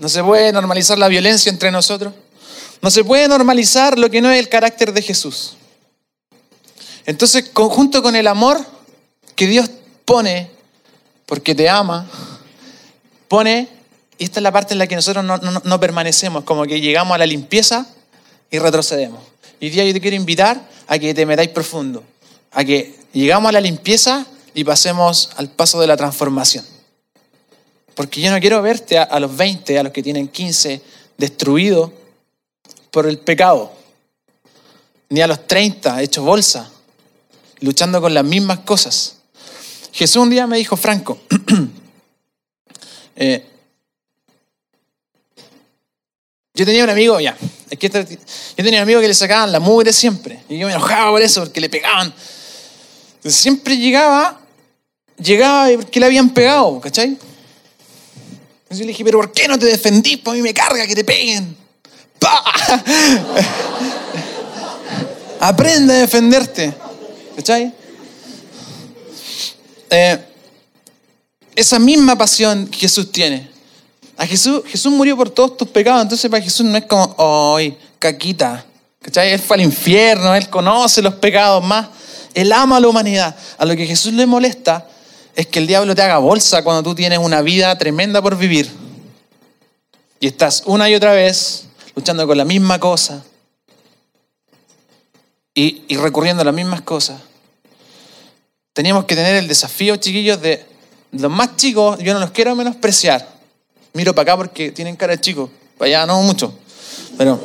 No 0.00 0.10
se 0.10 0.22
puede 0.22 0.52
normalizar 0.52 0.98
la 0.98 1.08
violencia 1.08 1.48
entre 1.48 1.70
nosotros. 1.70 2.12
No 2.82 2.90
se 2.90 3.04
puede 3.04 3.26
normalizar 3.26 3.98
lo 3.98 4.10
que 4.10 4.20
no 4.20 4.30
es 4.30 4.38
el 4.38 4.50
carácter 4.50 4.92
de 4.92 5.00
Jesús. 5.00 5.56
Entonces, 7.06 7.48
conjunto 7.54 8.02
con 8.02 8.16
el 8.16 8.26
amor 8.26 8.62
que 9.34 9.46
Dios 9.46 9.70
pone, 10.04 10.50
porque 11.24 11.54
te 11.54 11.70
ama, 11.70 12.06
pone, 13.28 13.68
y 14.18 14.24
esta 14.24 14.40
es 14.40 14.42
la 14.42 14.52
parte 14.52 14.74
en 14.74 14.78
la 14.78 14.86
que 14.86 14.96
nosotros 14.96 15.24
no, 15.24 15.80
permanecemos, 15.80 16.44
como 16.44 16.64
que 16.64 16.80
llegamos 16.80 17.14
a 17.14 17.18
la 17.18 17.26
limpieza 17.26 17.86
y 18.50 18.58
retrocedemos. 18.58 19.20
Y 19.60 19.70
día 19.70 19.84
yo 19.84 19.92
te 19.92 20.00
quiero 20.00 20.16
invitar 20.16 20.60
a 20.86 20.98
que 20.98 21.12
te 21.14 21.26
metáis 21.26 21.50
profundo, 21.50 22.02
a 22.52 22.64
que 22.64 22.94
llegamos 23.12 23.48
a 23.48 23.52
la 23.52 23.60
limpieza 23.60 24.26
y 24.54 24.64
pasemos 24.64 25.30
al 25.36 25.50
paso 25.50 25.80
de 25.80 25.86
la 25.86 25.96
transformación. 25.96 26.64
Porque 27.94 28.20
yo 28.20 28.30
no 28.30 28.38
quiero 28.40 28.60
verte 28.60 28.98
a, 28.98 29.18
los 29.20 29.34
20, 29.34 29.78
a 29.78 29.82
los 29.82 29.92
que 29.92 30.02
tienen 30.02 30.28
15, 30.28 30.82
destruido 31.16 31.92
por 32.90 33.06
el 33.06 33.18
pecado. 33.18 33.72
Ni 35.08 35.20
a 35.22 35.26
los 35.26 35.46
30, 35.46 36.02
hecho 36.02 36.22
bolsa, 36.22 36.70
luchando 37.60 38.00
con 38.00 38.12
las 38.12 38.24
mismas 38.24 38.60
cosas. 38.60 39.16
Jesús 39.92 40.22
un 40.22 40.30
día 40.30 40.46
me 40.46 40.58
dijo, 40.58 40.76
Franco, 40.76 41.18
eh, 43.16 43.44
yo 46.54 46.64
tenía 46.64 46.84
un 46.84 46.90
amigo, 46.90 47.20
ya, 47.20 47.36
es 47.68 47.78
que 47.78 47.88
yo 47.88 48.64
tenía 48.64 48.80
un 48.80 48.82
amigo 48.82 49.00
que 49.00 49.08
le 49.08 49.14
sacaban 49.14 49.52
la 49.52 49.60
mugre 49.60 49.92
siempre. 49.92 50.40
Y 50.48 50.58
yo 50.58 50.66
me 50.66 50.72
enojaba 50.72 51.10
por 51.10 51.20
eso, 51.20 51.42
porque 51.42 51.60
le 51.60 51.68
pegaban. 51.68 52.14
Entonces 53.16 53.40
siempre 53.40 53.76
llegaba, 53.76 54.40
llegaba 55.18 55.68
porque 55.76 56.00
le 56.00 56.06
habían 56.06 56.30
pegado, 56.30 56.80
¿cachai? 56.80 57.08
Entonces 57.08 58.78
yo 58.78 58.84
le 58.84 58.88
dije, 58.88 59.04
pero 59.04 59.18
¿por 59.18 59.32
qué 59.32 59.48
no 59.48 59.58
te 59.58 59.66
defendís? 59.66 60.18
Pues 60.18 60.34
a 60.34 60.36
mí 60.36 60.42
me 60.42 60.54
carga 60.54 60.86
que 60.86 60.94
te 60.94 61.04
peguen. 61.04 61.56
¡Pah! 62.18 62.42
Aprende 65.40 65.92
a 65.92 65.98
defenderte. 65.98 66.72
¿Cachai? 67.36 67.72
Eh, 69.90 70.18
esa 71.56 71.78
misma 71.78 72.16
pasión 72.16 72.66
que 72.66 72.78
Jesús 72.78 73.10
tiene. 73.10 73.48
A 74.18 74.26
Jesús, 74.26 74.62
Jesús 74.66 74.92
murió 74.92 75.16
por 75.16 75.30
todos 75.30 75.56
tus 75.56 75.68
pecados, 75.68 76.02
entonces 76.02 76.30
para 76.30 76.42
Jesús 76.42 76.64
no 76.64 76.76
es 76.76 76.84
como, 76.84 77.16
¡ay, 77.56 77.76
caquita! 77.98 78.64
¿Cachai? 79.00 79.32
Él 79.32 79.40
fue 79.40 79.56
al 79.56 79.62
infierno, 79.62 80.34
Él 80.34 80.48
conoce 80.50 81.00
los 81.00 81.14
pecados 81.14 81.64
más. 81.64 81.88
Él 82.34 82.52
ama 82.52 82.76
a 82.76 82.80
la 82.80 82.88
humanidad. 82.88 83.34
A 83.56 83.64
lo 83.64 83.74
que 83.74 83.86
Jesús 83.86 84.12
le 84.12 84.26
molesta 84.26 84.86
es 85.34 85.46
que 85.46 85.58
el 85.58 85.66
diablo 85.66 85.94
te 85.94 86.02
haga 86.02 86.18
bolsa 86.18 86.62
cuando 86.62 86.82
tú 86.82 86.94
tienes 86.94 87.18
una 87.18 87.40
vida 87.40 87.76
tremenda 87.78 88.20
por 88.20 88.36
vivir. 88.36 88.70
Y 90.20 90.26
estás 90.26 90.62
una 90.66 90.90
y 90.90 90.94
otra 90.94 91.12
vez 91.12 91.64
luchando 91.94 92.26
con 92.26 92.36
la 92.36 92.44
misma 92.44 92.78
cosa 92.78 93.24
y, 95.54 95.84
y 95.88 95.96
recurriendo 95.96 96.42
a 96.42 96.44
las 96.44 96.54
mismas 96.54 96.82
cosas. 96.82 97.20
Teníamos 98.72 99.04
que 99.04 99.14
tener 99.14 99.36
el 99.36 99.48
desafío, 99.48 99.96
chiquillos, 99.96 100.40
de 100.42 100.75
los 101.18 101.30
más 101.30 101.56
chicos, 101.56 101.98
yo 101.98 102.14
no 102.14 102.20
los 102.20 102.30
quiero 102.30 102.54
menospreciar, 102.54 103.36
Miro 103.96 104.14
para 104.14 104.34
acá 104.34 104.36
porque 104.36 104.72
tienen 104.72 104.94
cara 104.94 105.14
de 105.14 105.22
chicos. 105.22 105.48
Para 105.78 105.86
allá 105.88 106.06
no 106.06 106.20
mucho. 106.20 106.52
Pero 107.16 107.40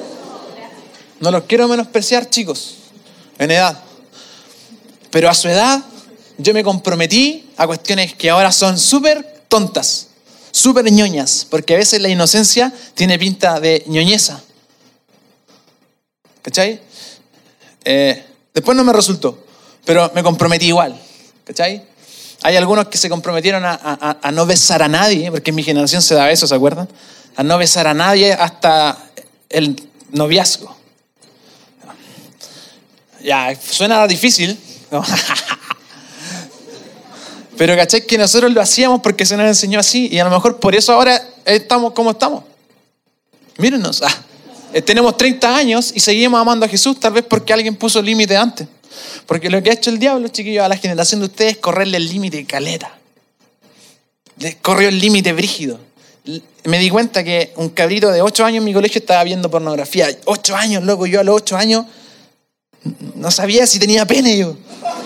no 1.21 1.31
los 1.31 1.43
quiero 1.43 1.65
menospreciar, 1.69 2.29
chicos, 2.29 2.75
en 3.39 3.51
edad. 3.51 3.81
Pero 5.11 5.29
a 5.29 5.33
su 5.33 5.47
edad 5.47 5.81
yo 6.37 6.53
me 6.53 6.61
comprometí 6.61 7.49
a 7.55 7.67
cuestiones 7.67 8.15
que 8.15 8.29
ahora 8.29 8.51
son 8.51 8.77
súper 8.77 9.45
tontas, 9.47 10.07
súper 10.51 10.91
ñoñas, 10.91 11.47
porque 11.49 11.73
a 11.73 11.77
veces 11.77 12.01
la 12.01 12.09
inocencia 12.09 12.73
tiene 12.95 13.17
pinta 13.17 13.61
de 13.61 13.85
ñoñeza. 13.87 14.43
¿Cachai? 16.41 16.81
Eh, 17.85 18.25
después 18.53 18.75
no 18.75 18.83
me 18.83 18.91
resultó, 18.91 19.45
pero 19.85 20.11
me 20.13 20.21
comprometí 20.21 20.67
igual. 20.67 20.99
¿Cachai? 21.45 21.90
Hay 22.43 22.55
algunos 22.55 22.87
que 22.87 22.97
se 22.97 23.07
comprometieron 23.09 23.63
a, 23.65 24.31
no 24.33 24.45
besar 24.45 24.81
a 24.81 24.87
nadie, 24.87 25.29
porque 25.31 25.51
en 25.51 25.55
mi 25.55 25.63
generación 25.63 26.01
se 26.01 26.15
da 26.15 26.31
eso, 26.31 26.47
¿se 26.47 26.55
acuerdan? 26.55 26.89
A 27.35 27.43
no 27.43 27.57
besar 27.57 27.85
a 27.85 27.93
nadie 27.93 28.33
hasta 28.33 28.97
el 29.49 29.75
noviazgo. 30.11 30.75
Ya, 33.23 33.55
suena 33.55 34.07
difícil. 34.07 34.57
Pero 37.57 37.75
caché 37.75 38.07
que 38.07 38.17
nosotros 38.17 38.51
lo 38.51 38.59
hacíamos 38.59 39.01
porque 39.01 39.23
se 39.23 39.37
nos 39.37 39.45
enseñó 39.45 39.79
así 39.79 40.09
y 40.11 40.17
a 40.17 40.23
lo 40.23 40.31
mejor 40.31 40.59
por 40.59 40.73
eso 40.73 40.93
ahora 40.93 41.21
estamos 41.45 41.93
como 41.93 42.09
estamos. 42.09 42.43
Mírenos, 43.57 44.01
ah, 44.01 44.81
tenemos 44.83 45.15
30 45.15 45.55
años 45.55 45.91
y 45.93 45.99
seguimos 45.99 46.41
amando 46.41 46.65
a 46.65 46.69
Jesús, 46.69 46.99
tal 46.99 47.13
vez 47.13 47.23
porque 47.23 47.53
alguien 47.53 47.75
puso 47.75 48.01
límite 48.01 48.35
antes. 48.35 48.67
Porque 49.25 49.49
lo 49.49 49.61
que 49.61 49.69
ha 49.69 49.73
hecho 49.73 49.89
el 49.89 49.99
diablo, 49.99 50.27
chiquillos, 50.27 50.63
a 50.63 50.69
la 50.69 50.77
generación 50.77 51.21
de 51.21 51.27
ustedes 51.27 51.53
es 51.53 51.57
correrle 51.57 51.97
el 51.97 52.07
límite 52.07 52.45
caleta. 52.45 52.97
Les 54.37 54.55
corrió 54.55 54.89
el 54.89 54.99
límite 54.99 55.33
brígido. 55.33 55.79
Me 56.63 56.79
di 56.79 56.89
cuenta 56.89 57.23
que 57.23 57.53
un 57.55 57.69
cabrito 57.69 58.11
de 58.11 58.21
8 58.21 58.45
años 58.45 58.57
en 58.59 58.65
mi 58.65 58.73
colegio 58.73 58.99
estaba 58.99 59.23
viendo 59.23 59.49
pornografía. 59.49 60.07
8 60.25 60.55
años, 60.55 60.83
loco, 60.83 61.05
yo 61.05 61.19
a 61.19 61.23
los 61.23 61.35
8 61.35 61.57
años 61.57 61.85
no 63.15 63.31
sabía 63.31 63.65
si 63.67 63.79
tenía 63.79 64.05
pene 64.05 64.37
yo. 64.37 64.55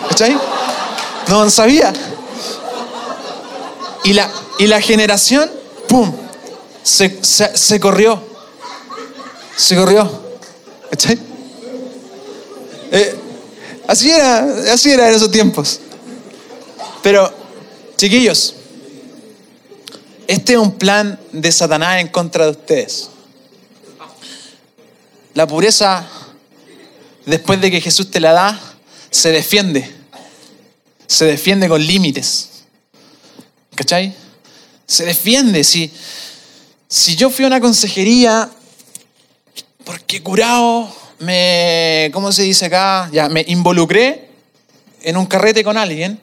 ¿Cachai? 0.10 0.38
No, 1.28 1.50
sabía. 1.50 1.93
Y 4.04 4.13
la, 4.13 4.30
y 4.60 4.67
la 4.67 4.82
generación, 4.82 5.50
¡pum! 5.88 6.13
Se, 6.84 7.19
se 7.24 7.80
corrió. 7.80 8.21
Se 9.56 9.76
corrió. 9.76 10.10
¿Cachai? 10.91 11.17
Eh, 12.91 13.15
Así 13.88 14.10
era, 14.10 14.74
así 14.74 14.91
era 14.91 15.10
en 15.10 15.15
esos 15.15 15.32
tiempos. 15.32 15.80
Pero, 17.04 17.32
chiquillos, 17.98 18.56
este 20.28 20.54
es 20.54 20.60
un 20.60 20.71
plan 20.74 21.19
de 21.32 21.52
Satanás 21.52 22.02
en 22.02 22.08
contra 22.08 22.45
de 22.45 22.52
ustedes. 22.52 23.10
La 25.36 25.45
pureza, 25.45 26.08
después 27.26 27.62
de 27.62 27.69
que 27.69 27.82
Jesús 27.82 28.10
te 28.10 28.19
la 28.19 28.32
da, 28.32 28.60
se 29.12 29.32
defiende. 29.32 29.93
Se 31.08 31.26
defiende 31.26 31.67
con 31.67 31.86
límites. 31.86 32.50
¿Cachai? 33.76 34.15
Se 34.88 35.06
defiende. 35.06 35.63
Si, 35.63 35.91
si 36.88 37.15
yo 37.15 37.30
fui 37.30 37.45
a 37.45 37.48
una 37.48 37.62
consejería 37.62 38.50
porque 39.84 40.24
curado 40.24 40.91
me, 41.19 42.10
¿cómo 42.13 42.32
se 42.32 42.43
dice 42.43 42.65
acá? 42.65 43.10
Ya, 43.12 43.30
me 43.30 43.43
involucré 43.47 44.30
en 45.01 45.17
un 45.17 45.25
carrete 45.25 45.63
con 45.63 45.78
alguien, 45.78 46.19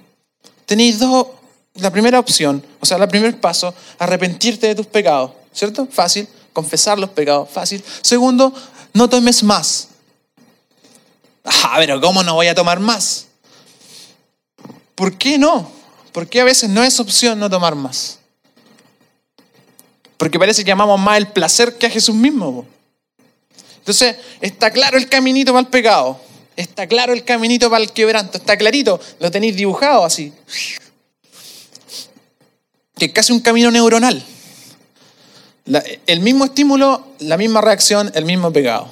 tenéis 0.66 0.98
dos, 0.98 1.28
la 1.74 1.90
primera 1.90 2.18
opción, 2.18 2.64
o 2.80 2.86
sea, 2.86 2.96
el 2.96 3.08
primer 3.08 3.40
paso, 3.40 3.74
arrepentirte 3.98 4.66
de 4.66 4.74
tus 4.74 4.86
pecados, 4.86 5.32
¿cierto? 5.52 5.86
Fácil, 5.90 6.28
confesar 6.52 6.98
los 6.98 7.10
pecados, 7.10 7.48
fácil. 7.48 7.82
Segundo, 8.02 8.52
no 8.92 9.08
tomes 9.08 9.42
más. 9.42 9.88
Ah, 11.44 11.76
pero 11.78 12.00
¿cómo 12.00 12.22
no 12.22 12.34
voy 12.34 12.48
a 12.48 12.54
tomar 12.54 12.80
más? 12.80 13.26
¿Por 14.94 15.16
qué 15.16 15.38
no? 15.38 15.70
¿Por 16.12 16.28
qué 16.28 16.40
a 16.40 16.44
veces 16.44 16.68
no 16.68 16.82
es 16.82 17.00
opción 17.00 17.38
no 17.38 17.48
tomar 17.48 17.74
más? 17.74 18.18
Porque 20.16 20.38
parece 20.38 20.64
que 20.64 20.70
amamos 20.70 21.00
más 21.00 21.16
el 21.16 21.28
placer 21.28 21.78
que 21.78 21.86
a 21.86 21.90
Jesús 21.90 22.14
mismo. 22.14 22.66
Entonces, 23.82 24.14
está 24.40 24.70
claro 24.70 24.96
el 24.96 25.08
caminito 25.08 25.52
para 25.52 25.62
el 25.62 25.66
pecado. 25.66 26.20
Está 26.54 26.86
claro 26.86 27.12
el 27.12 27.24
caminito 27.24 27.68
para 27.68 27.82
el 27.82 27.90
quebranto. 27.90 28.38
Está 28.38 28.56
clarito. 28.56 29.00
Lo 29.18 29.28
tenéis 29.28 29.56
dibujado 29.56 30.04
así. 30.04 30.32
Que 32.96 33.06
es 33.06 33.12
casi 33.12 33.32
un 33.32 33.40
camino 33.40 33.72
neuronal. 33.72 34.24
el 36.06 36.20
mismo 36.20 36.44
estímulo, 36.44 37.08
la 37.18 37.36
misma 37.36 37.60
reacción, 37.60 38.12
el 38.14 38.24
mismo 38.24 38.52
pecado. 38.52 38.88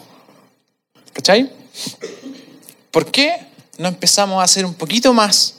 ¿Cachai? 1.12 1.53
¿Por 2.90 3.09
qué 3.12 3.46
no 3.79 3.87
empezamos 3.87 4.40
a 4.40 4.44
hacer 4.44 4.66
un 4.66 4.74
poquito 4.74 5.14
más? 5.14 5.55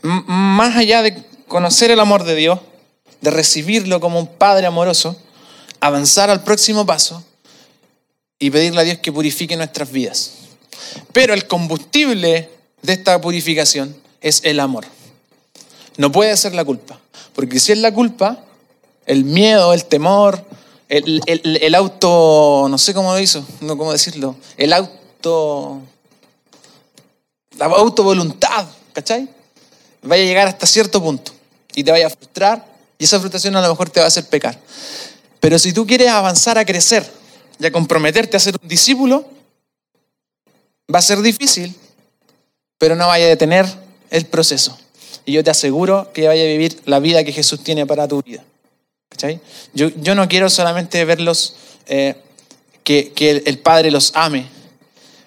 Más 0.00 0.76
allá 0.76 1.02
de 1.02 1.22
conocer 1.46 1.90
el 1.90 2.00
amor 2.00 2.24
de 2.24 2.36
Dios, 2.36 2.58
de 3.20 3.30
recibirlo 3.30 4.00
como 4.00 4.18
un 4.18 4.28
Padre 4.28 4.66
amoroso, 4.66 5.20
avanzar 5.80 6.30
al 6.30 6.42
próximo 6.42 6.86
paso 6.86 7.22
y 8.38 8.50
pedirle 8.50 8.80
a 8.80 8.84
Dios 8.84 8.98
que 8.98 9.12
purifique 9.12 9.56
nuestras 9.56 9.90
vidas. 9.90 10.32
Pero 11.12 11.34
el 11.34 11.46
combustible 11.46 12.50
de 12.82 12.92
esta 12.92 13.20
purificación 13.20 13.96
es 14.20 14.40
el 14.44 14.60
amor. 14.60 14.84
No 15.96 16.12
puede 16.12 16.36
ser 16.36 16.54
la 16.54 16.64
culpa. 16.64 17.00
Porque 17.34 17.60
si 17.60 17.72
es 17.72 17.78
la 17.78 17.92
culpa, 17.92 18.44
el 19.06 19.24
miedo, 19.24 19.72
el 19.72 19.84
temor, 19.84 20.44
el, 20.88 21.74
auto, 21.74 22.66
no 22.68 22.78
sé 22.78 22.94
cómo 22.94 23.12
lo 23.12 23.18
hizo, 23.18 23.44
no 23.60 23.76
cómo 23.76 23.92
decirlo, 23.92 24.36
el 24.56 24.72
auto, 24.72 25.80
la 27.58 27.66
autovoluntad, 27.66 28.66
¿cachai? 28.92 29.28
Vaya 30.02 30.22
a 30.22 30.26
llegar 30.26 30.48
hasta 30.48 30.66
cierto 30.66 31.02
punto 31.02 31.32
y 31.74 31.82
te 31.82 31.90
vaya 31.90 32.06
a 32.06 32.10
frustrar 32.10 32.64
y 32.98 33.04
esa 33.04 33.18
frustración 33.18 33.56
a 33.56 33.62
lo 33.62 33.68
mejor 33.68 33.90
te 33.90 34.00
va 34.00 34.04
a 34.04 34.08
hacer 34.08 34.26
pecar. 34.28 34.58
Pero 35.40 35.58
si 35.58 35.72
tú 35.72 35.86
quieres 35.86 36.08
avanzar 36.08 36.58
a 36.58 36.64
crecer, 36.64 37.08
y 37.58 37.66
a 37.66 37.72
comprometerte 37.72 38.36
a 38.36 38.40
ser 38.40 38.56
un 38.60 38.68
discípulo, 38.68 39.24
va 40.92 40.98
a 40.98 41.02
ser 41.02 41.20
difícil, 41.20 41.74
pero 42.78 42.94
no 42.96 43.06
vaya 43.06 43.26
a 43.26 43.28
detener 43.28 43.66
el 44.10 44.26
proceso. 44.26 44.78
Y 45.24 45.32
yo 45.32 45.42
te 45.42 45.50
aseguro 45.50 46.12
que 46.12 46.28
vaya 46.28 46.42
a 46.42 46.46
vivir 46.46 46.80
la 46.84 47.00
vida 47.00 47.24
que 47.24 47.32
Jesús 47.32 47.62
tiene 47.62 47.86
para 47.86 48.06
tu 48.06 48.22
vida. 48.22 48.44
Yo, 49.72 49.88
yo, 49.88 50.14
no 50.14 50.28
quiero 50.28 50.50
solamente 50.50 51.04
verlos, 51.04 51.54
eh, 51.86 52.16
que, 52.84 53.12
que 53.12 53.42
el 53.46 53.58
Padre 53.58 53.90
los 53.90 54.12
ame, 54.14 54.46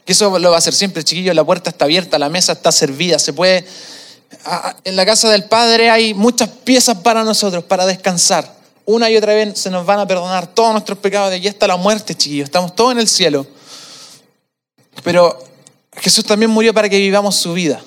Que 0.05 0.13
eso 0.13 0.37
lo 0.37 0.49
va 0.49 0.55
a 0.55 0.59
hacer 0.59 0.73
siempre, 0.73 1.03
chiquillos. 1.03 1.35
La 1.35 1.43
puerta 1.43 1.71
está 1.71 1.85
abierta, 1.85 2.19
la 2.19 2.29
mesa 2.29 2.53
está 2.53 2.71
servida, 2.71 3.19
se 3.19 3.33
puede... 3.33 3.65
En 4.83 4.95
la 4.95 5.05
casa 5.05 5.29
del 5.29 5.45
Padre 5.45 5.89
hay 5.89 6.13
muchas 6.13 6.49
piezas 6.49 6.99
para 6.99 7.23
nosotros, 7.23 7.63
para 7.63 7.85
descansar. 7.85 8.58
Una 8.91 9.07
y 9.07 9.15
otra 9.15 9.35
vez 9.35 9.59
se 9.59 9.69
nos 9.69 9.85
van 9.85 9.99
a 9.99 10.07
perdonar 10.07 10.47
todos 10.47 10.71
nuestros 10.71 10.97
pecados. 10.97 11.29
De 11.29 11.35
aquí 11.35 11.47
hasta 11.47 11.67
la 11.67 11.77
muerte, 11.77 12.15
chiquillos. 12.15 12.45
Estamos 12.45 12.73
todos 12.73 12.93
en 12.93 12.97
el 12.97 13.07
cielo. 13.07 13.45
Pero 15.03 15.37
Jesús 15.97 16.25
también 16.25 16.49
murió 16.49 16.73
para 16.73 16.89
que 16.89 16.97
vivamos 16.97 17.35
su 17.35 17.53
vida. 17.53 17.83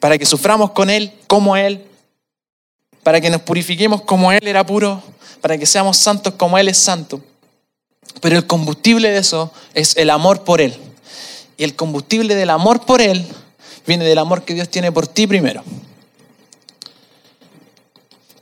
Para 0.00 0.16
que 0.16 0.24
suframos 0.24 0.70
con 0.70 0.88
Él, 0.88 1.12
como 1.26 1.54
Él. 1.54 1.84
Para 3.02 3.20
que 3.20 3.28
nos 3.28 3.42
purifiquemos 3.42 4.00
como 4.00 4.32
Él 4.32 4.46
era 4.46 4.64
puro. 4.64 5.02
Para 5.42 5.58
que 5.58 5.66
seamos 5.66 5.98
santos 5.98 6.32
como 6.38 6.56
Él 6.56 6.68
es 6.68 6.78
santo. 6.78 7.20
Pero 8.22 8.38
el 8.38 8.46
combustible 8.46 9.10
de 9.10 9.18
eso 9.18 9.52
es 9.74 9.98
el 9.98 10.08
amor 10.08 10.44
por 10.44 10.62
Él. 10.62 10.74
Y 11.58 11.64
el 11.64 11.76
combustible 11.76 12.34
del 12.34 12.48
amor 12.48 12.86
por 12.86 13.02
Él 13.02 13.22
viene 13.86 14.06
del 14.06 14.16
amor 14.16 14.46
que 14.46 14.54
Dios 14.54 14.70
tiene 14.70 14.90
por 14.90 15.06
ti 15.06 15.26
primero. 15.26 15.62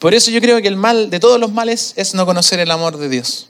Por 0.02 0.14
eso 0.14 0.32
yo 0.32 0.40
creo 0.40 0.60
que 0.60 0.66
el 0.66 0.74
mal 0.74 1.10
de 1.10 1.20
todos 1.20 1.38
los 1.38 1.52
males 1.52 1.92
es 1.94 2.12
no 2.12 2.26
conocer 2.26 2.58
el 2.58 2.72
amor 2.72 2.96
de 2.96 3.08
Dios. 3.08 3.46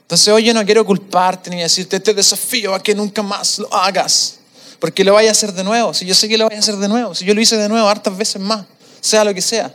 Entonces 0.00 0.26
hoy 0.26 0.42
yo 0.42 0.52
no 0.52 0.64
quiero 0.64 0.84
culparte 0.84 1.50
ni 1.50 1.62
decirte 1.62 1.98
este 1.98 2.14
desafío 2.14 2.74
a 2.74 2.82
que 2.82 2.96
nunca 2.96 3.22
más 3.22 3.60
lo 3.60 3.72
hagas, 3.72 4.40
porque 4.80 5.04
lo 5.04 5.14
vaya 5.14 5.28
a 5.28 5.30
hacer 5.30 5.52
de 5.52 5.62
nuevo. 5.62 5.94
Si 5.94 6.04
yo 6.04 6.16
sé 6.16 6.28
que 6.28 6.36
lo 6.36 6.46
vaya 6.46 6.56
a 6.56 6.58
hacer 6.58 6.74
de 6.78 6.88
nuevo, 6.88 7.14
si 7.14 7.24
yo 7.24 7.32
lo 7.32 7.40
hice 7.40 7.56
de 7.56 7.68
nuevo 7.68 7.86
hartas 7.86 8.16
veces 8.16 8.42
más, 8.42 8.66
sea 9.00 9.22
lo 9.22 9.32
que 9.32 9.40
sea. 9.40 9.72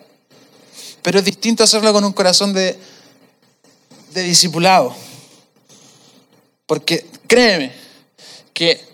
Pero 1.02 1.20
es 1.20 1.24
distinto 1.24 1.64
hacerlo 1.64 1.94
con 1.94 2.04
un 2.04 2.12
corazón 2.12 2.52
de, 2.52 2.78
de 4.14 4.24
discipulado. 4.24 4.94
Porque 6.66 7.06
créeme 7.28 7.72
que 8.54 8.86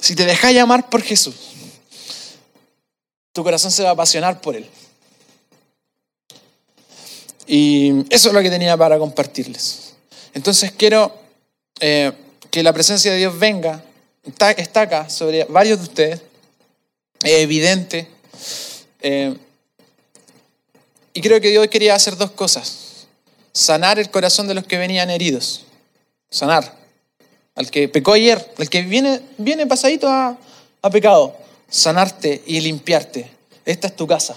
si 0.00 0.14
te 0.14 0.24
dejas 0.24 0.54
llamar 0.54 0.88
por 0.88 1.02
Jesús, 1.02 1.34
tu 3.34 3.42
corazón 3.42 3.70
se 3.70 3.82
va 3.82 3.90
a 3.90 3.92
apasionar 3.92 4.40
por 4.40 4.56
Él. 4.56 4.66
Y 7.52 8.06
eso 8.10 8.28
es 8.28 8.32
lo 8.32 8.40
que 8.42 8.48
tenía 8.48 8.76
para 8.76 8.96
compartirles. 8.96 9.94
Entonces 10.34 10.70
quiero 10.70 11.12
eh, 11.80 12.12
que 12.48 12.62
la 12.62 12.72
presencia 12.72 13.10
de 13.10 13.18
Dios 13.18 13.36
venga, 13.36 13.82
está, 14.24 14.82
acá 14.82 15.10
sobre 15.10 15.42
varios 15.46 15.78
de 15.78 15.82
ustedes, 15.82 16.20
es 17.24 17.32
evidente. 17.40 18.06
Eh, 19.02 19.36
y 21.12 21.20
creo 21.20 21.40
que 21.40 21.48
Dios 21.48 21.66
quería 21.66 21.96
hacer 21.96 22.16
dos 22.16 22.30
cosas. 22.30 23.08
Sanar 23.52 23.98
el 23.98 24.12
corazón 24.12 24.46
de 24.46 24.54
los 24.54 24.64
que 24.64 24.78
venían 24.78 25.10
heridos. 25.10 25.64
Sanar 26.30 26.76
al 27.56 27.68
que 27.68 27.88
pecó 27.88 28.12
ayer, 28.12 28.54
al 28.58 28.70
que 28.70 28.82
viene, 28.82 29.22
viene 29.38 29.66
pasadito 29.66 30.08
a, 30.08 30.38
a 30.82 30.90
pecado, 30.90 31.36
sanarte 31.68 32.44
y 32.46 32.60
limpiarte. 32.60 33.28
Esta 33.64 33.88
es 33.88 33.96
tu 33.96 34.06
casa. 34.06 34.36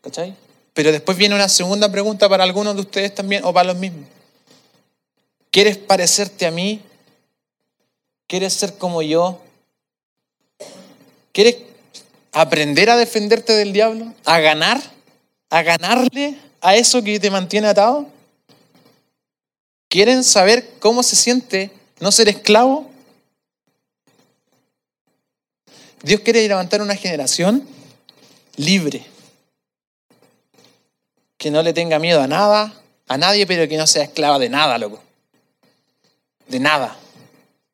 ¿Cachai? 0.00 0.34
Pero 0.74 0.92
después 0.92 1.18
viene 1.18 1.34
una 1.34 1.48
segunda 1.48 1.90
pregunta 1.90 2.28
para 2.28 2.44
algunos 2.44 2.74
de 2.74 2.80
ustedes 2.80 3.14
también 3.14 3.44
o 3.44 3.52
para 3.52 3.68
los 3.68 3.76
mismos. 3.76 4.08
¿Quieres 5.50 5.76
parecerte 5.76 6.46
a 6.46 6.50
mí? 6.50 6.80
¿Quieres 8.26 8.54
ser 8.54 8.78
como 8.78 9.02
yo? 9.02 9.40
¿Quieres 11.32 11.56
aprender 12.32 12.88
a 12.88 12.96
defenderte 12.96 13.52
del 13.52 13.72
diablo? 13.72 14.14
¿A 14.24 14.40
ganar? 14.40 14.80
¿A 15.50 15.62
ganarle 15.62 16.38
a 16.60 16.76
eso 16.76 17.02
que 17.02 17.20
te 17.20 17.30
mantiene 17.30 17.68
atado? 17.68 18.06
¿Quieren 19.88 20.24
saber 20.24 20.70
cómo 20.80 21.02
se 21.02 21.16
siente 21.16 21.70
no 22.02 22.10
ser 22.10 22.28
esclavo. 22.28 22.90
Dios 26.02 26.20
quiere 26.22 26.48
levantar 26.48 26.82
una 26.82 26.96
generación 26.96 27.64
libre, 28.56 29.06
que 31.42 31.50
no 31.50 31.60
le 31.64 31.72
tenga 31.72 31.98
miedo 31.98 32.22
a 32.22 32.28
nada, 32.28 32.72
a 33.08 33.18
nadie, 33.18 33.48
pero 33.48 33.68
que 33.68 33.76
no 33.76 33.88
sea 33.88 34.04
esclava 34.04 34.38
de 34.38 34.48
nada, 34.48 34.78
loco. 34.78 35.02
De 36.46 36.60
nada. 36.60 36.96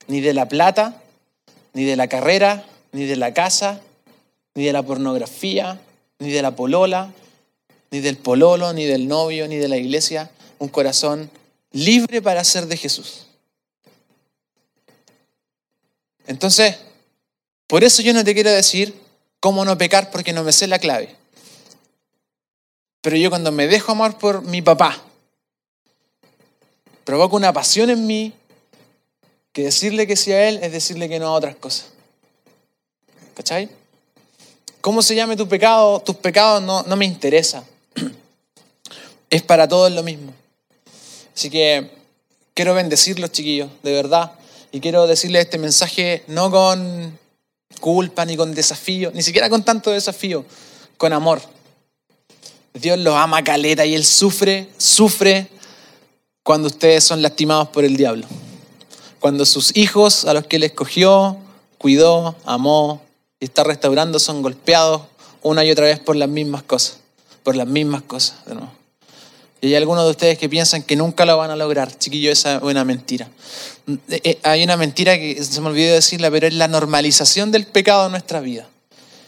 Ni 0.07 0.23
de 0.23 0.33
la 0.33 0.49
plata, 0.49 1.03
ni 1.75 1.85
de 1.85 1.95
la 1.95 2.09
carrera, 2.09 2.65
ni 2.93 3.05
de 3.05 3.17
la 3.17 3.35
casa, 3.35 3.83
ni 4.55 4.65
de 4.65 4.73
la 4.73 4.83
pornografía, 4.83 5.79
ni 6.19 6.31
de 6.31 6.41
la 6.41 6.57
polola, 6.57 7.13
ni 7.91 8.01
del 8.01 8.17
pololo, 8.17 8.73
ni 8.73 8.87
del 8.87 9.07
novio, 9.07 9.47
ni 9.47 9.57
de 9.57 9.69
la 9.69 9.77
iglesia. 9.77 10.31
Un 10.59 10.69
corazón 10.69 11.31
libre 11.71 12.23
para 12.23 12.45
ser 12.45 12.69
de 12.69 12.77
Jesús. 12.79 13.27
Entonces, 16.27 16.75
por 17.67 17.85
eso 17.85 18.01
yo 18.01 18.15
no 18.15 18.25
te 18.25 18.33
quiero 18.33 18.51
decir 18.51 18.99
cómo 19.41 19.67
no 19.67 19.77
pecar 19.77 20.11
porque 20.11 20.33
no 20.33 20.43
me 20.43 20.53
sé 20.53 20.67
la 20.69 20.79
clave. 20.79 21.18
Pero 23.01 23.17
yo 23.17 23.31
cuando 23.31 23.53
me 23.53 23.67
dejo 23.67 23.93
amar 23.93 24.19
por 24.19 24.43
mi 24.43 24.63
papá, 24.63 25.01
provoco 27.05 27.37
una 27.37 27.53
pasión 27.53 27.91
en 27.91 28.07
mí 28.07 28.33
que 29.53 29.65
decirle 29.65 30.07
que 30.07 30.17
sí 30.17 30.33
a 30.33 30.49
él 30.49 30.59
es 30.63 30.73
decirle 30.73 31.09
que 31.09 31.19
no 31.19 31.29
a 31.29 31.33
otras 31.33 31.57
cosas. 31.57 31.87
¿Cachai? 33.35 33.69
¿Cómo 34.81 35.03
se 35.03 35.15
llame 35.15 35.37
tu 35.37 35.49
pecado? 35.49 36.01
Tus 36.01 36.17
pecados 36.17 36.63
no, 36.63 36.83
no 36.83 36.97
me 36.97 37.05
interesa. 37.05 37.65
Es 39.31 39.43
para 39.43 39.69
todos 39.69 39.93
lo 39.93 40.03
mismo. 40.03 40.33
Así 41.35 41.51
que 41.51 41.91
quiero 42.55 42.75
bendecirlos, 42.75 43.31
chiquillos, 43.31 43.71
de 43.83 43.93
verdad. 43.93 44.33
Y 44.73 44.81
quiero 44.81 45.07
decirles 45.07 45.45
este 45.45 45.59
mensaje 45.59 46.25
no 46.27 46.51
con 46.51 47.19
culpa 47.81 48.25
ni 48.25 48.37
con 48.37 48.55
desafío, 48.55 49.11
ni 49.15 49.23
siquiera 49.23 49.49
con 49.49 49.63
tanto 49.63 49.91
desafío, 49.91 50.45
con 50.97 51.13
amor. 51.13 51.41
Dios 52.81 52.99
los 52.99 53.15
ama 53.15 53.43
caleta 53.43 53.85
y 53.85 53.95
Él 53.95 54.05
sufre, 54.05 54.69
sufre 54.77 55.49
cuando 56.43 56.69
ustedes 56.69 57.05
son 57.05 57.23
lastimados 57.23 57.69
por 57.69 57.85
el 57.85 57.97
diablo. 57.97 58.27
Cuando 59.21 59.45
sus 59.45 59.77
hijos, 59.77 60.25
a 60.25 60.35
los 60.35 60.47
que 60.47 60.57
Él 60.57 60.65
escogió, 60.65 61.37
cuidó, 61.77 62.37
amó 62.45 63.03
y 63.41 63.47
está 63.47 63.65
restaurando, 63.65 64.19
son 64.19 64.43
golpeados 64.43 65.03
una 65.43 65.65
y 65.65 65.71
otra 65.71 65.87
vez 65.87 65.99
por 65.99 66.17
las 66.17 66.29
mismas 66.29 66.63
cosas. 66.63 66.99
Por 67.43 67.57
las 67.57 67.67
mismas 67.67 68.03
cosas, 68.03 68.45
de 68.47 68.55
nuevo. 68.55 68.73
Y 69.61 69.69
hay 69.69 69.75
algunos 69.75 70.05
de 70.05 70.11
ustedes 70.11 70.39
que 70.39 70.49
piensan 70.49 70.83
que 70.83 70.95
nunca 70.95 71.25
lo 71.25 71.37
van 71.37 71.51
a 71.51 71.57
lograr. 71.57 71.97
Chiquillo, 71.97 72.31
esa 72.31 72.57
es 72.57 72.63
una 72.63 72.85
mentira. 72.85 73.29
Eh, 74.09 74.21
eh, 74.23 74.39
hay 74.45 74.63
una 74.63 74.77
mentira 74.77 75.19
que 75.19 75.43
se 75.43 75.61
me 75.61 75.69
olvidó 75.69 75.95
decirla, 75.95 76.31
pero 76.31 76.47
es 76.47 76.55
la 76.55 76.69
normalización 76.69 77.51
del 77.51 77.67
pecado 77.67 78.07
en 78.07 78.13
nuestra 78.13 78.41
vida. 78.41 78.69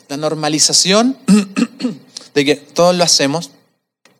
La 0.09 0.17
normalización 0.17 1.17
de 2.35 2.45
que 2.45 2.57
todos 2.57 2.95
lo 2.95 3.05
hacemos 3.05 3.51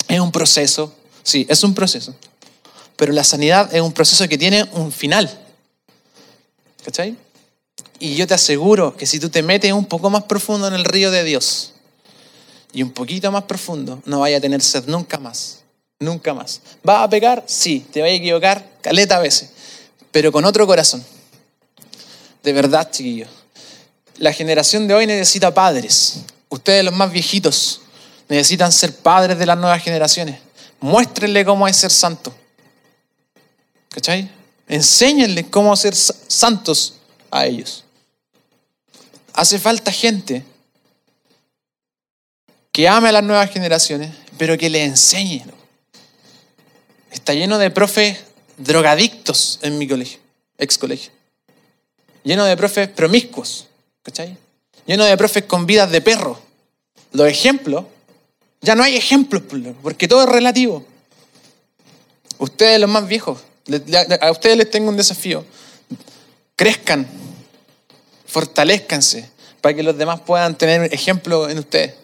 es 0.09 0.21
un 0.21 0.33
proceso. 0.33 0.95
Sí, 1.23 1.47
es 1.49 1.63
un 1.63 1.75
proceso. 1.75 2.15
Pero 2.97 3.13
la 3.13 3.25
sanidad 3.25 3.75
es 3.75 3.81
un 3.81 3.93
proceso 3.93 4.29
que 4.29 4.39
tiene 4.39 4.65
un 4.73 4.93
final. 4.93 5.31
¿Cachai? 6.85 7.17
Y 7.99 8.15
yo 8.15 8.27
te 8.27 8.35
aseguro 8.35 8.97
que 8.97 9.07
si 9.07 9.21
tú 9.21 9.29
te 9.29 9.43
metes 9.43 9.73
un 9.73 9.85
poco 9.87 10.11
más 10.11 10.25
profundo 10.25 10.67
en 10.67 10.75
el 10.75 10.85
río 10.85 11.11
de 11.11 11.25
Dios 11.25 11.75
y 12.73 12.83
un 12.83 12.93
poquito 12.93 13.31
más 13.31 13.45
profundo, 13.45 14.03
no 14.07 14.21
vaya 14.21 14.39
a 14.39 14.41
tener 14.41 14.63
sed 14.63 14.85
nunca 14.87 15.19
más 15.19 15.61
Nunca 16.01 16.33
más. 16.33 16.63
¿Vas 16.83 17.05
a 17.05 17.11
pecar? 17.11 17.45
Sí. 17.47 17.87
¿Te 17.93 18.01
vas 18.01 18.09
a 18.09 18.15
equivocar? 18.15 18.67
Caleta 18.81 19.17
a 19.17 19.21
veces. 19.21 19.51
Pero 20.11 20.33
con 20.33 20.47
otro 20.47 20.67
corazón. 20.67 21.05
De 22.43 22.55
verdad, 22.55 22.91
chiquillos. 22.91 23.29
La 24.17 24.33
generación 24.33 24.89
de 24.89 24.95
hoy 24.95 25.07
necesita 25.07 25.53
padres. 25.53 26.21
Ustedes, 26.49 26.85
los 26.85 26.95
más 26.95 27.13
viejitos, 27.13 27.80
necesitan 28.31 28.73
ser 28.73 28.95
padres 28.97 29.39
de 29.39 29.47
las 29.47 29.59
nuevas 29.59 29.83
generaciones. 29.83 30.41
Muéstrenle 30.81 31.45
cómo 31.45 31.67
es 31.69 31.77
ser 31.77 31.91
santo. 31.91 32.33
¿Cachai? 33.89 34.31
Enséñenle 34.69 35.51
cómo 35.51 35.75
ser 35.77 35.95
santos 35.95 36.95
a 37.31 37.45
ellos. 37.47 37.85
Hace 39.33 39.59
falta 39.59 39.91
gente 39.91 40.45
que 42.73 42.89
ame 42.89 43.09
a 43.09 43.13
las 43.13 43.25
nuevas 43.25 43.51
generaciones, 43.51 44.13
pero 44.39 44.57
que 44.57 44.71
le 44.71 44.85
enseñe. 44.85 45.43
Está 47.11 47.35
lleno 47.35 47.59
de 47.59 47.71
profes 47.71 48.19
drogadictos 48.57 49.59
en 49.63 49.77
mi 49.77 49.89
colegio, 49.89 50.21
ex 50.57 50.79
colegio. 50.79 51.11
Lleno 52.23 52.45
de 52.45 52.57
profes 52.57 52.89
promiscuos, 52.89 53.67
¿cachai? 54.03 54.37
Lleno 54.87 55.05
de 55.05 55.17
profes 55.17 55.45
con 55.45 55.67
vidas 55.67 55.91
de 55.91 56.01
perro. 56.01 56.41
Los 57.13 57.27
ejemplos, 57.27 57.87
ya 58.61 58.75
no 58.75 58.83
hay 58.83 58.97
ejemplos, 58.97 59.43
porque 59.83 60.07
todo 60.07 60.25
es 60.25 60.29
relativo. 60.29 60.85
Ustedes 62.39 62.81
los 62.81 62.91
más 62.91 63.07
viejos, 63.07 63.39
a 64.21 64.31
ustedes 64.31 64.57
les 64.57 64.71
tengo 64.71 64.89
un 64.89 64.97
desafío. 64.97 65.45
Crezcan, 66.57 67.07
fortalezcanse, 68.27 69.31
para 69.61 69.75
que 69.75 69.83
los 69.83 69.97
demás 69.97 70.21
puedan 70.21 70.57
tener 70.57 70.93
ejemplo 70.93 71.49
en 71.49 71.59
ustedes. 71.59 71.95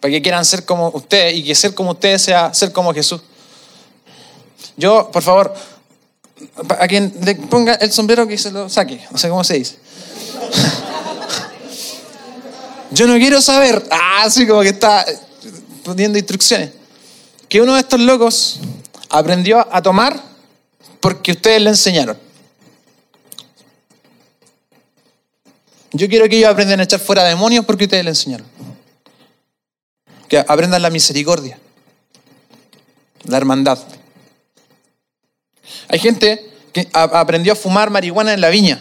Para 0.00 0.12
que 0.12 0.20
quieran 0.20 0.44
ser 0.44 0.64
como 0.64 0.90
ustedes 0.90 1.36
y 1.36 1.44
que 1.44 1.54
ser 1.54 1.74
como 1.74 1.92
ustedes 1.92 2.22
sea 2.22 2.52
ser 2.52 2.72
como 2.72 2.92
Jesús. 2.92 3.22
Yo, 4.76 5.10
por 5.12 5.22
favor, 5.22 5.54
A 6.80 6.88
quien 6.88 7.14
le 7.22 7.36
ponga 7.36 7.74
el 7.74 7.92
sombrero 7.92 8.26
que 8.26 8.36
se 8.36 8.50
lo 8.50 8.68
saque, 8.68 9.00
no 9.10 9.18
sé 9.18 9.28
cómo 9.28 9.44
se 9.44 9.54
dice. 9.54 9.76
Yo 12.90 13.06
no 13.06 13.14
quiero 13.14 13.40
saber, 13.40 13.82
ah, 13.90 14.24
así 14.24 14.46
como 14.46 14.62
que 14.62 14.70
está 14.70 15.06
poniendo 15.84 16.18
instrucciones, 16.18 16.70
que 17.48 17.60
uno 17.60 17.74
de 17.74 17.80
estos 17.80 18.00
locos 18.00 18.60
aprendió 19.08 19.66
a 19.70 19.82
tomar 19.82 20.20
porque 21.00 21.32
ustedes 21.32 21.60
le 21.60 21.70
enseñaron. 21.70 22.18
Yo 25.92 26.08
quiero 26.08 26.28
que 26.28 26.38
ellos 26.38 26.48
aprendan 26.48 26.80
a 26.80 26.84
echar 26.84 27.00
fuera 27.00 27.24
demonios 27.24 27.66
porque 27.66 27.84
ustedes 27.84 28.04
le 28.04 28.10
enseñaron. 28.10 28.46
Que 30.28 30.38
aprendan 30.38 30.80
la 30.80 30.88
misericordia, 30.88 31.58
la 33.24 33.36
hermandad. 33.36 33.78
Hay 35.88 35.98
gente 35.98 36.50
que 36.72 36.88
aprendió 36.92 37.52
a 37.52 37.56
fumar 37.56 37.90
marihuana 37.90 38.32
en 38.32 38.40
la 38.40 38.48
viña. 38.48 38.80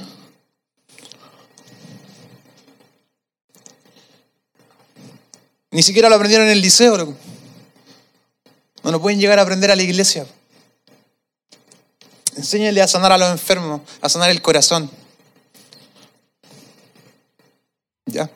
Ni 5.71 5.83
siquiera 5.83 6.09
lo 6.09 6.15
aprendieron 6.15 6.47
en 6.47 6.53
el 6.53 6.61
liceo. 6.61 7.15
No 8.83 8.91
lo 8.91 9.01
pueden 9.01 9.19
llegar 9.19 9.39
a 9.39 9.43
aprender 9.43 9.71
a 9.71 9.75
la 9.75 9.83
iglesia. 9.83 10.25
Enséñale 12.35 12.81
a 12.81 12.87
sanar 12.87 13.11
a 13.11 13.17
los 13.17 13.31
enfermos, 13.31 13.81
a 14.01 14.09
sanar 14.09 14.29
el 14.29 14.41
corazón. 14.41 14.89
¿Ya? 18.05 18.29